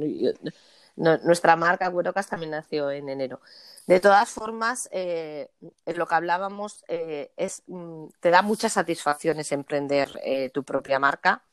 [0.96, 3.40] nuestra marca Güerocas también nació en enero.
[3.86, 5.48] De todas formas, eh,
[5.86, 11.44] lo que hablábamos eh, es mm, te da muchas satisfacciones emprender eh, tu propia marca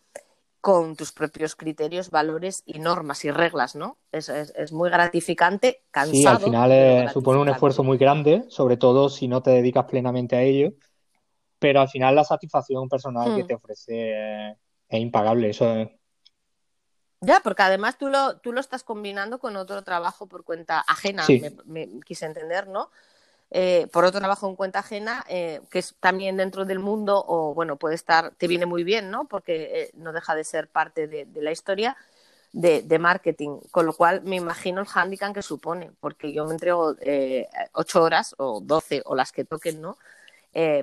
[0.66, 4.00] con tus propios criterios, valores y normas y reglas, ¿no?
[4.12, 6.16] Es, es, muy gratificante, cansado.
[6.16, 9.86] Sí, al final eh, supone un esfuerzo muy grande, sobre todo si no te dedicas
[9.86, 10.74] plenamente a ello,
[11.60, 13.48] pero al final la satisfacción personal que hmm.
[13.48, 14.50] te ofrece
[14.90, 15.88] es impagable, eso
[17.22, 21.28] Ya, porque además tú lo, tú lo estás combinando con otro trabajo por cuenta ajena,
[21.66, 22.90] me quise entender, ¿no?
[23.52, 27.54] Eh, por otro trabajo en cuenta ajena, eh, que es también dentro del mundo, o
[27.54, 29.26] bueno, puede estar, te viene muy bien, ¿no?
[29.26, 31.96] Porque eh, no deja de ser parte de, la historia
[32.52, 36.96] de, marketing, con lo cual me imagino el handicap que supone, porque yo me entrego
[37.74, 39.98] ocho horas o doce o las que toquen, ¿no?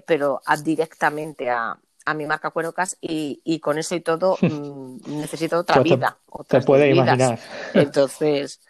[0.06, 1.78] pero directamente a,
[2.14, 6.18] mi marca Cuerocas y, con eso y todo mm, necesito otra pues vida.
[6.46, 7.38] Te, puede imaginar.
[7.72, 8.60] Entonces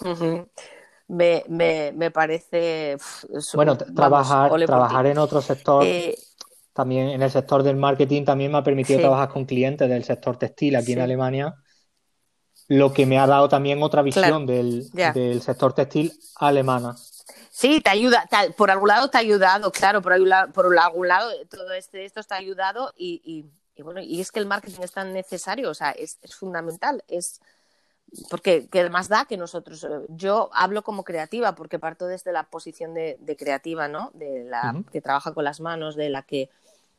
[1.10, 2.96] me, me, me parece...
[3.54, 6.16] bueno, trabajar, trabajar en otro sector, eh,
[6.72, 10.36] también en el sector del marketing, también me ha permitido trabajar con clientes del sector
[10.36, 11.56] textil aquí en Alemania,
[12.68, 16.94] lo que me ha dado también otra visión del, del, sector textil alemana.
[17.50, 21.08] Sí, te ayuda, por algún lado te ha ayudado, claro, por, algún lado, por algún
[21.08, 23.20] lado todo este, esto te ha ayudado y,
[23.76, 27.02] y, bueno, y es que el marketing es tan necesario, o sea, es, es fundamental,
[27.08, 27.40] es
[28.28, 29.84] porque que más da que nosotros.
[29.84, 34.10] Eh, yo hablo como creativa porque parto desde la posición de, creativa, ¿no?
[34.14, 36.50] De la que trabaja con las manos, de la que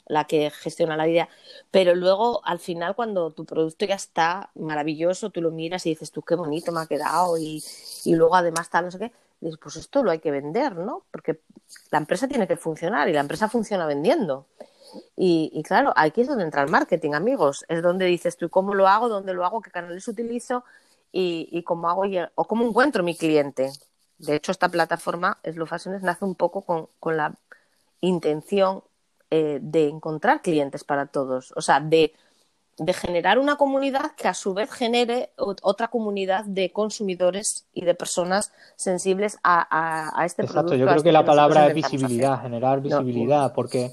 [0.07, 1.29] la que gestiona la idea,
[1.69, 6.11] pero luego al final cuando tu producto ya está maravilloso, tú lo miras y dices,
[6.11, 7.63] tú qué bonito me ha quedado y,
[8.03, 11.03] y luego además tal, no sé qué, dices, pues esto lo hay que vender, ¿no?
[11.11, 11.39] Porque
[11.91, 14.47] la empresa tiene que funcionar y la empresa funciona vendiendo.
[15.15, 17.63] Y, y, claro, aquí es donde entra el marketing, amigos.
[17.69, 19.07] Es donde dices tú, ¿cómo lo hago?
[19.07, 19.61] ¿Dónde lo hago?
[19.61, 20.65] ¿Qué canales utilizo?
[21.11, 22.03] Y, cómo hago
[22.35, 23.71] o cómo encuentro mi cliente.
[24.17, 27.33] De hecho, esta plataforma, Slow Fashions, nace un poco con, la
[28.01, 28.83] intención
[29.29, 32.13] eh, de encontrar clientes para todos, o sea, de,
[32.77, 37.95] de generar una comunidad que a su vez genere otra comunidad de consumidores y de
[37.95, 40.75] personas sensibles a, a, este Exacto, producto.
[40.75, 43.91] yo creo este que la palabra es visibilidad, generar visibilidad, porque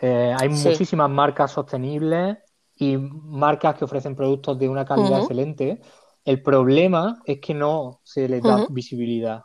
[0.00, 2.38] eh, hay muchísimas marcas sostenibles
[2.76, 5.80] y marcas que ofrecen productos de una calidad excelente.
[6.28, 9.44] El problema es que no se les da visibilidad.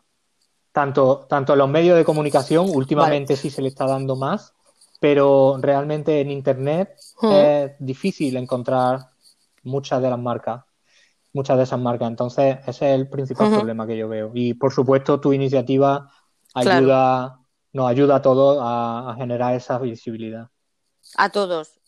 [0.73, 4.53] Tanto, tanto en los medios de comunicación, últimamente sí se le está dando más,
[4.99, 8.99] pero realmente en Internet es difícil encontrar
[9.63, 10.65] muchas de las marcas,
[11.31, 12.09] muchas de esas marcas.
[12.09, 14.31] Entonces, ese es el principal problema que yo veo.
[14.33, 16.11] Y por supuesto, tu iniciativa
[16.53, 17.39] ayuda,
[17.71, 20.49] nos ayuda a todos a, generar esa visibilidad.
[21.15, 21.79] A todos.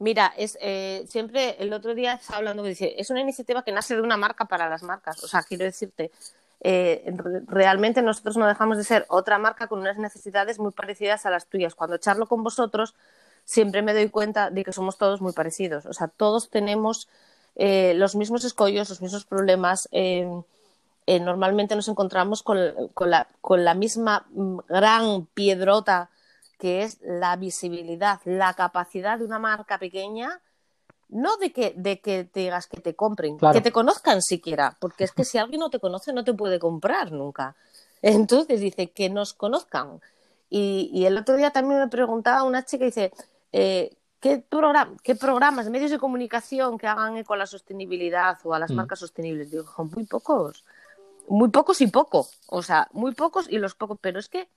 [0.00, 3.70] Mira, es eh, siempre el otro día estaba hablando que dice, es una iniciativa que
[3.70, 5.22] nace de una marca para las marcas.
[5.22, 6.10] O sea, quiero decirte,
[6.62, 7.14] eh,
[7.46, 11.46] realmente nosotros no dejamos de ser otra marca con unas necesidades muy parecidas a las
[11.48, 11.74] tuyas.
[11.74, 12.94] Cuando charlo con vosotros,
[13.44, 15.84] siempre me doy cuenta de que somos todos muy parecidos.
[15.84, 17.06] O sea, todos tenemos
[17.56, 19.86] eh, los mismos escollos, los mismos problemas.
[19.92, 20.26] Eh,
[21.20, 22.58] normalmente nos encontramos con,
[23.06, 26.08] la, con la misma mm, gran piedrota
[26.60, 30.40] que es la visibilidad, la capacidad de una marca pequeña
[31.08, 35.04] no de que, de que te digas que te compren, que te conozcan siquiera, porque
[35.04, 37.56] es que si alguien no te conoce no te puede comprar nunca.
[38.02, 40.00] Entonces dice que nos conozcan.
[40.48, 43.12] Y, el otro día también me preguntaba una chica, dice,
[43.52, 44.44] eh, ¿qué,
[45.02, 48.74] ¿qué programas, medios de comunicación que hagan eco a la sostenibilidad o a las mm.
[48.74, 49.50] marcas sostenibles?
[49.50, 50.64] Digo, muy pocos,
[51.28, 54.48] muy pocos y poco, o sea, muy pocos y los pocos, pero es que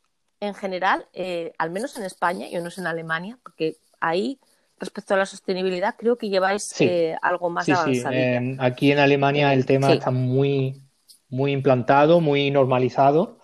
[0.44, 4.40] en general, eh, al menos en España, yo no sé en Alemania, porque ahí
[4.78, 8.14] respecto a la sostenibilidad, creo que lleváis eh, algo más avanzado.
[8.14, 8.58] Sí.
[8.60, 10.82] aquí en Alemania el tema está muy,
[11.30, 13.40] muy implantado, muy normalizado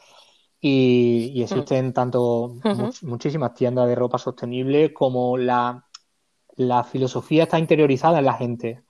[0.60, 1.94] y, existen mm.
[1.94, 2.56] tanto
[3.04, 5.86] muchísimas tiendas de ropa sostenible como la,
[6.58, 8.84] la filosofía está interiorizada en la gente.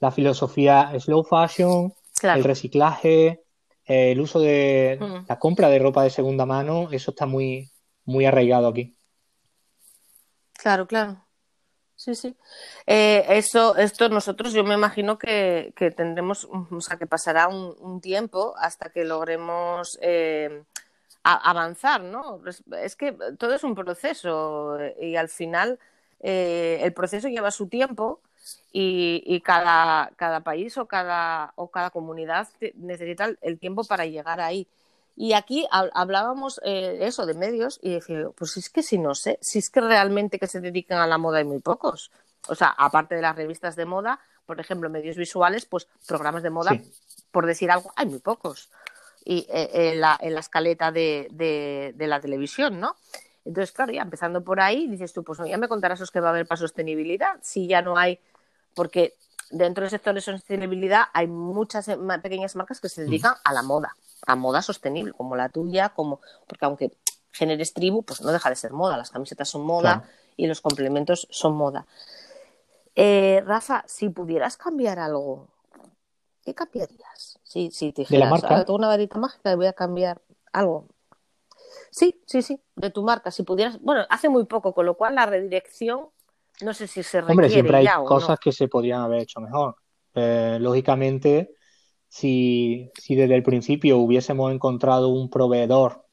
[0.00, 3.43] La filosofía slow fashion, el reciclaje,
[3.84, 5.26] el uso de mm.
[5.28, 7.70] la compra de ropa de segunda mano, eso está muy,
[8.04, 8.96] muy arraigado aquí.
[10.54, 11.24] Claro, claro.
[11.96, 12.36] Sí, sí.
[12.86, 18.54] Eh, eso, esto nosotros, yo me imagino que, tendremos, o sea, que pasará un, tiempo
[18.58, 20.64] hasta que logremos eh,
[21.22, 22.40] avanzar, ¿no?
[22.82, 25.78] Es que todo es un proceso y al final
[26.20, 28.20] eh, el proceso lleva su tiempo
[28.72, 34.66] y, cada, cada país o cada, o cada comunidad necesita el tiempo para llegar ahí.
[35.16, 39.38] Y aquí hablábamos eh, eso de medios y decía, pues es que si no sé,
[39.40, 42.10] si es que realmente que se dedican a la moda hay muy pocos.
[42.48, 46.50] O sea, aparte de las revistas de moda, por ejemplo, medios visuales, pues programas de
[46.50, 46.72] moda,
[47.30, 48.70] por decir algo, hay muy pocos.
[49.24, 52.96] Y eh, en, la, en, la, escaleta de, de, la televisión, ¿no?
[53.44, 56.28] Entonces, claro, ya empezando por ahí, dices tú, pues ya me contarás los que va
[56.28, 58.18] a haber para sostenibilidad, si ya no hay,
[58.74, 59.14] porque
[59.50, 63.62] dentro del sector de sostenibilidad hay muchas eh, pequeñas marcas que se dedican a la
[63.62, 63.94] moda
[64.26, 66.96] a moda sostenible, como la tuya, como porque aunque
[67.32, 68.96] generes tribu, pues no deja de ser moda.
[68.96, 71.86] Las camisetas son moda y los complementos son moda.
[72.94, 75.48] Eh, Rafa, si pudieras cambiar algo,
[76.44, 77.38] ¿qué cambiarías?
[77.42, 78.64] Si, si te dijeras, ¿De la marca?
[78.64, 80.22] tengo una varita mágica y voy a cambiar
[80.52, 80.86] algo.
[81.90, 83.30] Sí, sí, sí, de tu marca.
[83.30, 86.08] Si pudieras, bueno, hace muy poco, con lo cual la redirección,
[86.62, 89.40] no sé si se requiere Hombre, siempre hay ya, cosas que se podrían haber hecho
[89.40, 89.76] mejor.
[90.14, 91.54] Eh, lógicamente,
[92.08, 96.06] si, desde el principio hubiésemos encontrado un proveedor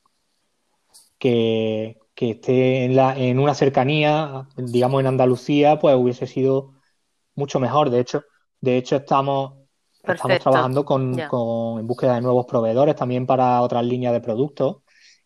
[1.19, 6.73] que, esté en, la, en una cercanía, digamos en Andalucía, pues hubiese sido
[7.35, 7.89] mucho mejor.
[7.89, 8.23] De hecho,
[8.59, 9.53] de hecho estamos,
[10.03, 14.77] estamos trabajando con, en búsqueda de nuevos proveedores también para otras líneas de productos.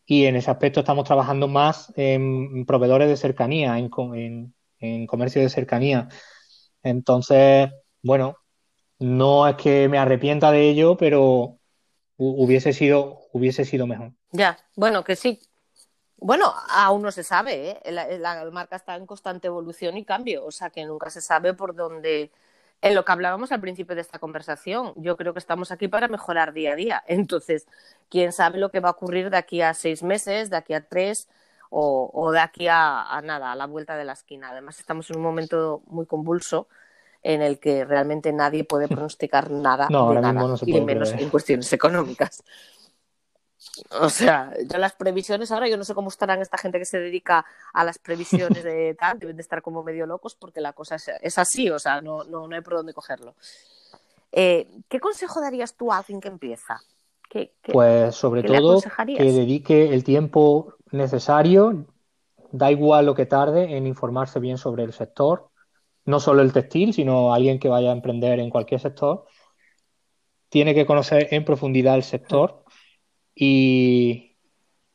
[0.06, 4.54] Y en ese aspecto estamos trabajando más en proveedores de cercanía, en, en,
[4.86, 6.08] en comercio de cercanía.
[6.84, 7.70] Entonces,
[8.02, 8.38] bueno,
[9.00, 11.60] no es que me arrepienta de ello, pero
[12.18, 14.14] hubiese sido, hubiese sido mejor.
[14.32, 15.40] Ya, bueno, que sí.
[16.18, 17.92] Bueno, aún no se sabe, ¿eh?
[17.92, 21.76] la, marca está en constante evolución y cambio, o sea que nunca se sabe por
[21.76, 22.32] dónde,
[22.82, 26.08] en lo que hablábamos al principio de esta conversación, yo creo que estamos aquí para
[26.08, 27.04] mejorar día a día.
[27.08, 27.68] Entonces,
[28.10, 30.88] quién sabe lo que va a ocurrir de aquí a seis meses, de aquí a
[30.88, 31.28] tres
[31.70, 34.50] o, de aquí a, nada, a la vuelta de la esquina.
[34.50, 36.68] Además, estamos en un momento muy convulso
[37.24, 42.44] en el que realmente nadie puede pronosticar nada de nada, y menos en cuestiones económicas.
[44.00, 47.00] O sea, ya las previsiones, ahora yo no sé cómo estarán esta gente que se
[47.00, 50.96] dedica a las previsiones de tal, deben de estar como medio locos porque la cosa
[50.96, 53.36] es, así, o sea, no, no, no, hay por dónde cogerlo.
[54.32, 56.80] Eh, ¿Qué consejo darías tú a alguien que empieza?
[57.72, 61.86] pues sobre todo que dedique el tiempo necesario,
[62.52, 65.50] da igual lo que tarde, en informarse bien sobre el sector,
[66.06, 69.26] no solo el textil, sino alguien que vaya a emprender en cualquier sector,
[70.50, 72.64] tiene que conocer en profundidad el sector
[73.34, 74.38] y,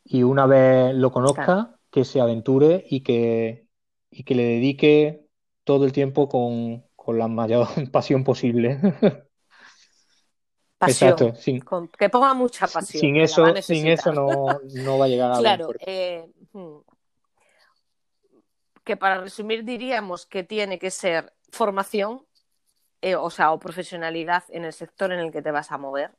[0.05, 3.67] y una vez lo conozca, que se aventure y que,
[4.11, 5.27] y que le dedique
[5.65, 8.81] todo el tiempo con, con la mayor pasión posible.
[10.81, 13.03] Pasión, Exacto, que ponga mucha pasión.
[13.03, 14.47] Sin eso, sin eso no,
[14.83, 16.79] no, va a llegar a Claro, eh, hmm.
[18.83, 22.25] que para resumir diríamos que tiene que ser formación,
[23.03, 26.13] eh, o sea, o profesionalidad en el sector en el que te vas a mover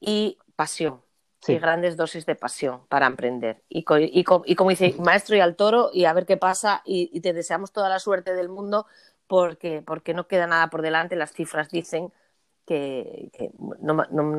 [0.00, 1.00] y pasión.
[1.46, 3.62] Y grandes dosis de pasión para emprender.
[3.68, 7.20] Y, y, y, como dice, maestro y al toro, y a ver qué pasa, y,
[7.20, 8.86] te deseamos toda la suerte del mundo,
[9.28, 11.14] porque, porque no queda nada por delante.
[11.14, 12.12] Las cifras dicen
[12.66, 13.30] que,
[13.80, 13.94] no,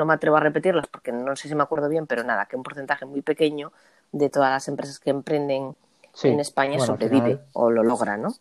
[0.06, 2.64] me atrevo a repetirlas porque no sé si me acuerdo bien, pero nada, que un
[2.64, 3.72] porcentaje muy pequeño
[4.12, 5.76] de todas las empresas que emprenden
[6.24, 8.34] en España sobrevive o lo logra, ¿no?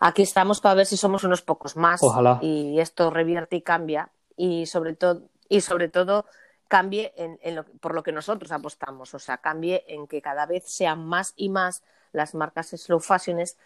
[0.00, 2.00] Aquí estamos para ver si somos unos pocos más
[2.40, 6.26] y esto revierte y cambia y sobre todo y sobre todo
[6.68, 11.04] cambie en, por lo que nosotros apostamos, o sea, cambie en que cada vez sean
[11.06, 13.56] más y más las marcas slow fashions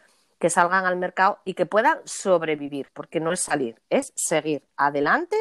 [0.43, 5.37] que salgan al mercado y que puedan sobrevivir, porque no es salir, es seguir adelante,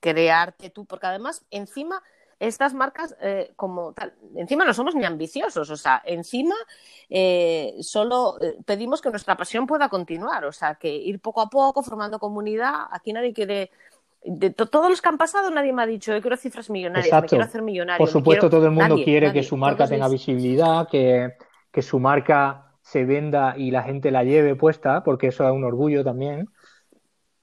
[0.00, 2.02] crearte tú, porque además encima
[2.40, 6.56] estas marcas eh, como tal, encima no somos ni ambiciosos, o sea, encima
[7.08, 11.48] eh, solo eh, pedimos que nuestra pasión pueda continuar, o sea, que ir poco a
[11.48, 13.70] poco formando comunidad, aquí nadie quiere
[14.24, 17.28] de todos los que han pasado nadie me ha dicho yo quiero cifras millonarias, me
[17.28, 18.04] quiero hacer millonario.
[18.04, 21.34] Por supuesto, todo el mundo quiere que su marca tenga visibilidad, que,
[21.70, 25.64] que, su marca se venda y la gente la lleve puesta, porque eso es un
[25.64, 26.48] orgullo también.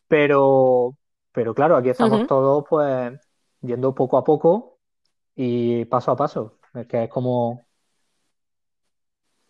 [0.07, 0.95] Pero,
[1.33, 3.19] pero claro, aquí estamos todos pues
[3.59, 4.79] yendo poco a poco
[5.35, 6.59] y paso a paso.
[6.73, 7.61] Es que es como.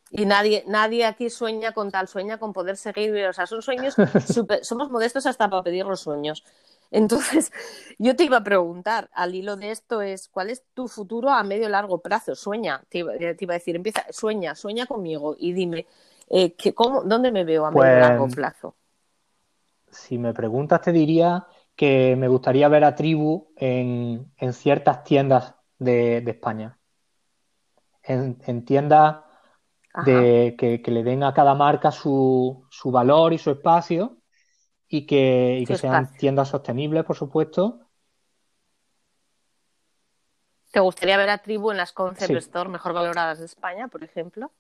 [0.10, 3.28] Y nadie, nadie aquí sueña con tal, sueña con poder seguir.
[3.28, 3.94] O sea, son sueños,
[4.64, 6.44] somos modestos hasta para pedir los sueños.
[6.94, 7.52] Entonces,
[7.98, 11.44] yo te iba a preguntar, al hilo de esto, es ¿cuál es tu futuro a
[11.44, 12.36] medio largo plazo?
[12.36, 15.88] Sueña, te iba, a decir, empieza, sueña, sueña conmigo y dime,
[16.30, 18.76] eh, cómo, ¿dónde me veo a medio pues, largo plazo?
[19.90, 26.18] Si me preguntas, te diría que me gustaría ver a Tribu en, ciertas tiendas de,
[26.18, 26.78] España.
[28.04, 29.18] En, tiendas
[30.06, 34.18] de, que, que, le den a cada marca su, su valor y su espacio
[34.96, 37.80] y que, sean tiendas sostenibles, por supuesto.
[40.72, 44.52] ¿Te gustaría ver a Tribu en las Concept Store mejor valoradas de España, por ejemplo?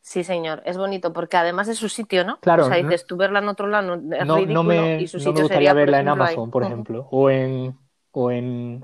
[0.00, 2.38] Sí, señor, es bonito porque además es su sitio, ¿no?
[2.40, 2.64] Claro.
[2.64, 5.34] O sea, dices, tú verla en otro lado es no, ridículo me, y su sitio
[5.34, 7.78] me gustaría verla en Amazon, por ejemplo, o en,
[8.12, 8.82] o en,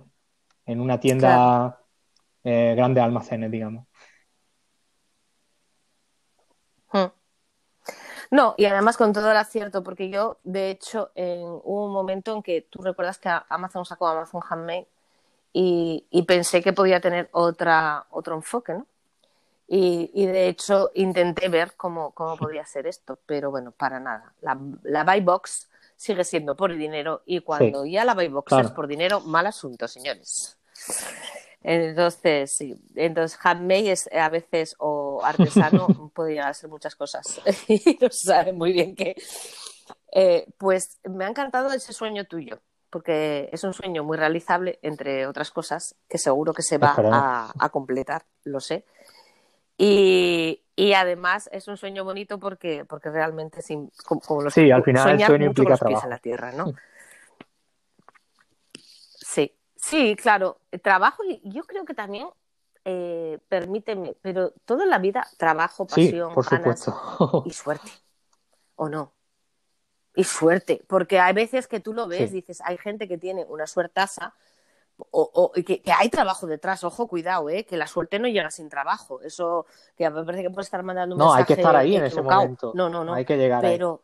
[0.66, 1.80] en una tienda
[2.44, 3.86] eh, grande de almacenes, digamos.
[8.30, 12.34] No, y además con todo el acierto, porque yo, de hecho, en, hubo un momento
[12.34, 14.86] en que tú recuerdas que Amazon sacó Amazon Handmade
[15.52, 18.86] y, y pensé que podía tener otra, otro enfoque, ¿no?
[19.66, 24.32] Y, y, de hecho intenté ver cómo, cómo podía ser esto, pero bueno, para nada.
[24.40, 28.70] La, la buy box sigue siendo por dinero y cuando ya la buy box es
[28.72, 30.56] por dinero, mal asunto, señores.
[31.62, 37.40] Entonces, sí, entonces handmade es a veces o artesano puede llegar a ser muchas cosas
[37.68, 39.14] y no se sabe muy bien qué.
[40.12, 42.60] Eh, pues me ha encantado ese sueño tuyo,
[42.90, 46.94] porque es un sueño muy realizable, entre otras cosas, que seguro que se va
[47.58, 48.84] a, completar, lo sé.
[49.78, 54.84] Y, y, además es un sueño bonito porque, porque realmente, sin, como, los sí, al
[54.84, 56.04] final el sueño implica trabajo.
[56.04, 56.74] en la tierra, ¿no?
[58.74, 62.28] Sí, Sí, claro, trabajo y yo creo que también,
[62.84, 66.32] eh, permíteme, pero toda la vida trabajo, pasión,
[67.44, 67.90] y suerte,
[68.76, 69.12] ¿o no?
[70.14, 73.66] Y suerte, porque hay veces que tú lo ves, dices, hay gente que tiene una
[73.66, 74.34] suertaza,
[75.10, 77.64] o, o que, hay trabajo detrás, ojo, cuidado, ¿eh?
[77.64, 79.20] que la suerte no llega sin trabajo.
[79.22, 79.66] Eso,
[79.96, 81.38] que me parece que puede estar mandando un no, mensaje.
[81.38, 82.72] No, hay que estar ahí en ese momento.
[82.74, 83.14] No, no, no.
[83.14, 84.02] Hay que llegar pero,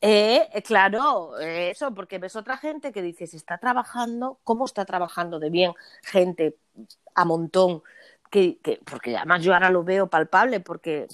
[0.00, 5.40] eh, eh, claro, eso, porque ves otra gente que dices, está trabajando, ¿cómo está trabajando
[5.40, 5.72] de bien?
[6.02, 6.56] Gente
[7.14, 7.82] a montón,
[8.30, 11.08] que, que porque además yo ahora lo veo palpable, porque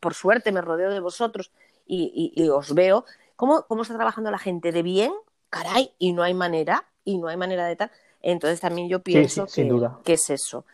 [0.00, 1.52] por, suerte me rodeo de vosotros
[1.86, 3.04] y, y, os veo,
[3.36, 5.12] ¿cómo, ¿cómo está trabajando la gente de bien?
[5.50, 7.92] Caray, y no hay manera, y no hay manera de tal.
[8.20, 9.70] Entonces también yo pienso que,
[10.02, 10.64] que, es eso.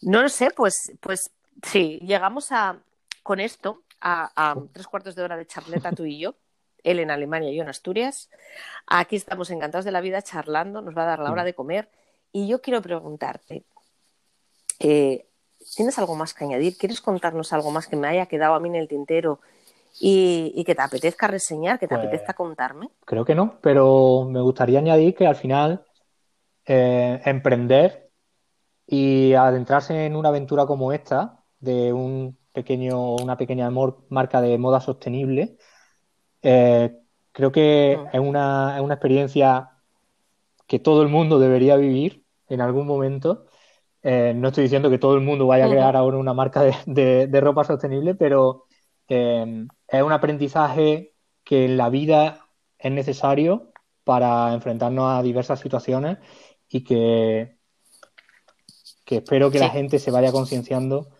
[0.00, 1.30] No lo sé, pues, pues
[1.62, 2.78] sí, llegamos a,
[3.22, 6.34] con esto a, a tres cuartos de hora de charleta tú y yo
[6.84, 8.30] él en Alemania y yo en Asturias.
[8.86, 11.46] Aquí estamos encantados de la vida charlando, nos va a dar la hora mm.
[11.46, 11.88] de comer.
[12.32, 13.64] Y yo quiero preguntarte,
[14.80, 15.26] eh,
[15.76, 16.76] ¿tienes algo más que añadir?
[16.76, 19.40] ¿Quieres contarnos algo más que me haya quedado a mí en el tintero
[20.00, 22.88] y, que te apetezca reseñar, que te Pues, apetezca contarme?
[23.04, 25.84] Creo que no, pero me gustaría añadir que al final
[26.64, 28.10] eh, emprender
[28.86, 34.80] y adentrarse en una aventura como esta, de un pequeño, una pequeña marca de moda
[34.80, 35.56] sostenible,
[36.42, 36.98] eh,
[37.32, 39.70] creo que es una, es una experiencia
[40.66, 43.46] que todo el mundo debería vivir en algún momento.
[44.02, 46.74] Eh, no estoy diciendo que todo el mundo vaya a crear ahora una marca de,
[46.86, 48.66] de- de ropa sostenible, pero
[49.08, 51.14] eh, es un aprendizaje
[51.44, 52.46] que en la vida
[52.78, 53.72] es necesario
[54.04, 56.18] para enfrentarnos a diversas situaciones
[56.68, 57.58] y que,
[59.04, 61.10] que espero que la gente se vaya concienciando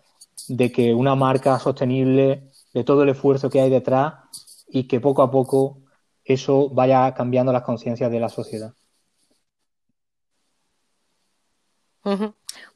[0.47, 4.15] de que una marca sostenible, de todo el esfuerzo que hay detrás
[4.73, 5.77] y que poco a poco
[6.25, 8.73] eso vaya cambiando las conciencias de la sociedad.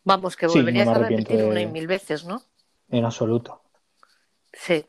[0.04, 2.44] Vamos, que Sí, no volverías a repetir de- una y mil veces, ¿no?
[2.90, 3.62] En absoluto.
[4.54, 4.86] Sí.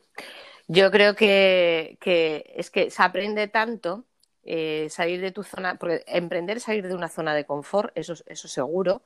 [0.69, 4.05] Yo creo que, que es que se aprende tanto
[4.45, 8.15] eh, salir de tu zona, porque emprender es salir de una zona de confort, eso,
[8.27, 9.01] eso seguro,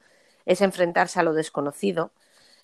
[0.45, 2.11] es enfrentarse a lo desconocido,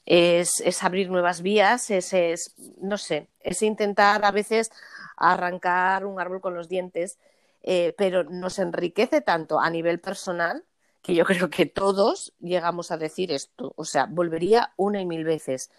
[0.05, 4.70] es, es abrir nuevas vías, es, es, no sé, es intentar a veces
[5.18, 7.18] arrancar un árbol con los dientes,
[7.62, 10.64] eh, pero nos enriquece tanto a nivel personal
[11.02, 15.24] que yo creo que todos llegamos a decir esto, o sea, volvería una y mil
[15.24, 15.70] veces.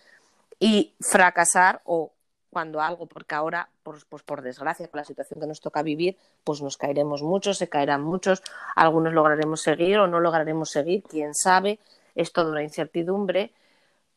[0.59, 2.11] Y fracasar o
[2.49, 6.61] cuando algo, porque ahora, pues, por desgracia, con la situación que nos toca vivir, pues
[6.61, 8.41] nos caeremos muchos, se caerán muchos,
[8.75, 11.79] algunos lograremos seguir o no lograremos seguir, quién sabe,
[12.15, 13.53] es toda una incertidumbre,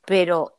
[0.07, 0.55] pero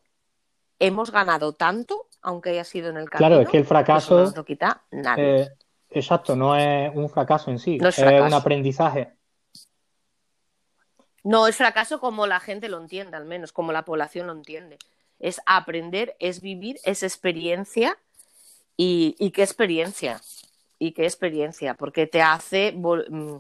[0.80, 4.20] hemos ganado tanto, aunque haya sido en el camino, Claro, es que el no fracaso,
[4.20, 5.24] nos lo quita nadie.
[5.24, 5.50] eh,
[5.92, 9.14] exacto, no es un fracaso en sí, No es es un aprendizaje.
[11.24, 14.78] No es fracaso como la gente lo entiende, al menos, como la población lo entiende.
[15.20, 17.98] Es aprender, es vivir, es experiencia
[18.76, 20.22] y, y qué experiencia.
[20.80, 23.38] Y qué experiencia, porque te hace mm,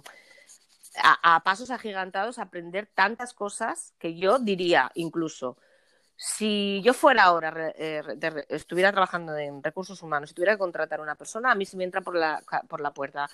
[1.03, 5.57] a, a pasos agigantados aprender tantas cosas que yo diría incluso,
[6.15, 10.99] si yo fuera ahora, eh, de estuviera trabajando en recursos humanos, si tuviera que contratar
[10.99, 13.29] a una persona, a mí si me entra por la, por la puerta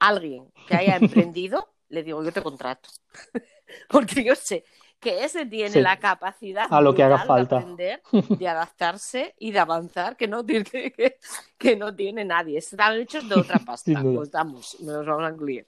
[0.00, 2.90] alguien que haya emprendido, le digo, yo te contrato.
[3.88, 4.64] Porque yo sé
[5.00, 5.80] que ese tiene Sí.
[5.80, 7.56] la capacidad A lo que haga brutal de falta.
[7.56, 8.02] aprender,
[8.38, 11.18] de adaptarse y de avanzar que no tiene, que,
[11.58, 12.58] que no tiene nadie.
[12.58, 14.06] Están hechos de otra pasta.
[14.14, 15.66] Pues vamos, nos vamos a incluir.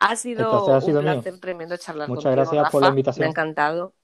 [0.00, 1.22] Ha sido ha sido un mío.
[1.22, 3.22] placer tremendo charlar Muchas contigo, gracias por la invitación.
[3.22, 3.94] Me ha encantado.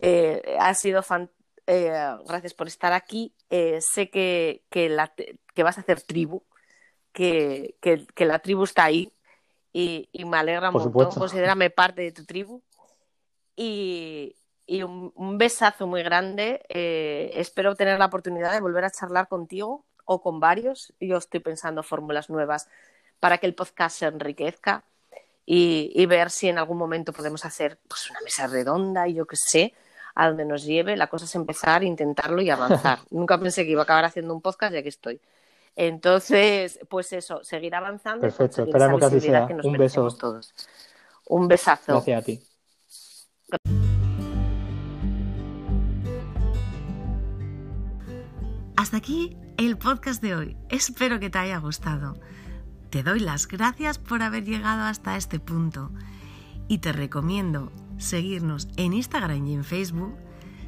[0.00, 1.30] Eh, ha sido fan-
[1.66, 1.92] eh,
[2.26, 3.34] gracias por estar aquí.
[3.50, 5.12] Eh, sé que, que, la,
[5.54, 6.42] que vas a hacer tribu,
[7.12, 9.12] que, que, la tribu está ahí
[9.72, 11.18] y, y me alegra Por supuesto.
[11.18, 12.62] Considérame parte de tu tribu.
[13.56, 14.36] Y,
[14.66, 16.62] y un, un besazo muy grande.
[16.68, 20.94] Espero tener la oportunidad de volver a charlar contigo o con varios.
[21.00, 22.68] Yo estoy pensando fórmulas nuevas
[23.20, 24.84] para que el podcast se enriquezca
[25.44, 29.26] y, y ver si en algún momento podemos hacer pues, una mesa redonda y yo
[29.26, 29.74] qué sé,
[30.18, 30.96] a donde nos lleve.
[30.96, 32.98] La cosa es empezar, intentarlo y avanzar.
[33.10, 35.20] Nunca pensé que iba a acabar haciendo un podcast ya que estoy.
[35.76, 39.46] Entonces, pues eso, seguir avanzando y Perfecto, esperemos que así sea.
[39.46, 40.08] que Un beso.
[40.10, 40.52] todos.
[41.24, 41.92] Un besazo.
[41.92, 42.42] Gracias a ti.
[48.76, 50.56] Hasta aquí el podcast de hoy.
[50.68, 52.14] Espero que te haya gustado.
[52.90, 55.92] Te doy las gracias por haber llegado hasta este punto
[56.66, 60.16] y te recomiendo seguirnos en Instagram y en Facebook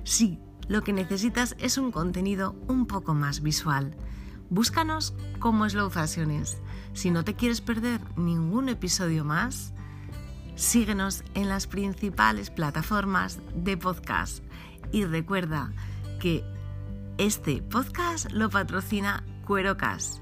[0.05, 3.97] si lo que necesitas es un contenido un poco más visual.
[4.51, 6.59] Búscanos como Slow Fashions.
[6.93, 9.73] Si no te quieres perder ningún episodio más,
[10.57, 14.45] síguenos en las principales plataformas de podcast
[14.93, 15.73] y recuerda
[16.21, 16.45] que
[17.19, 20.21] este podcast lo patrocina Cuerocas,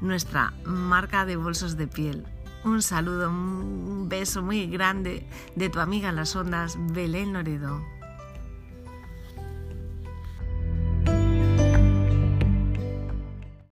[0.00, 2.26] nuestra marca de bolsos de piel.
[2.68, 7.97] Un saludo, un beso muy grande de tu amiga en las ondas, Belén Loredo.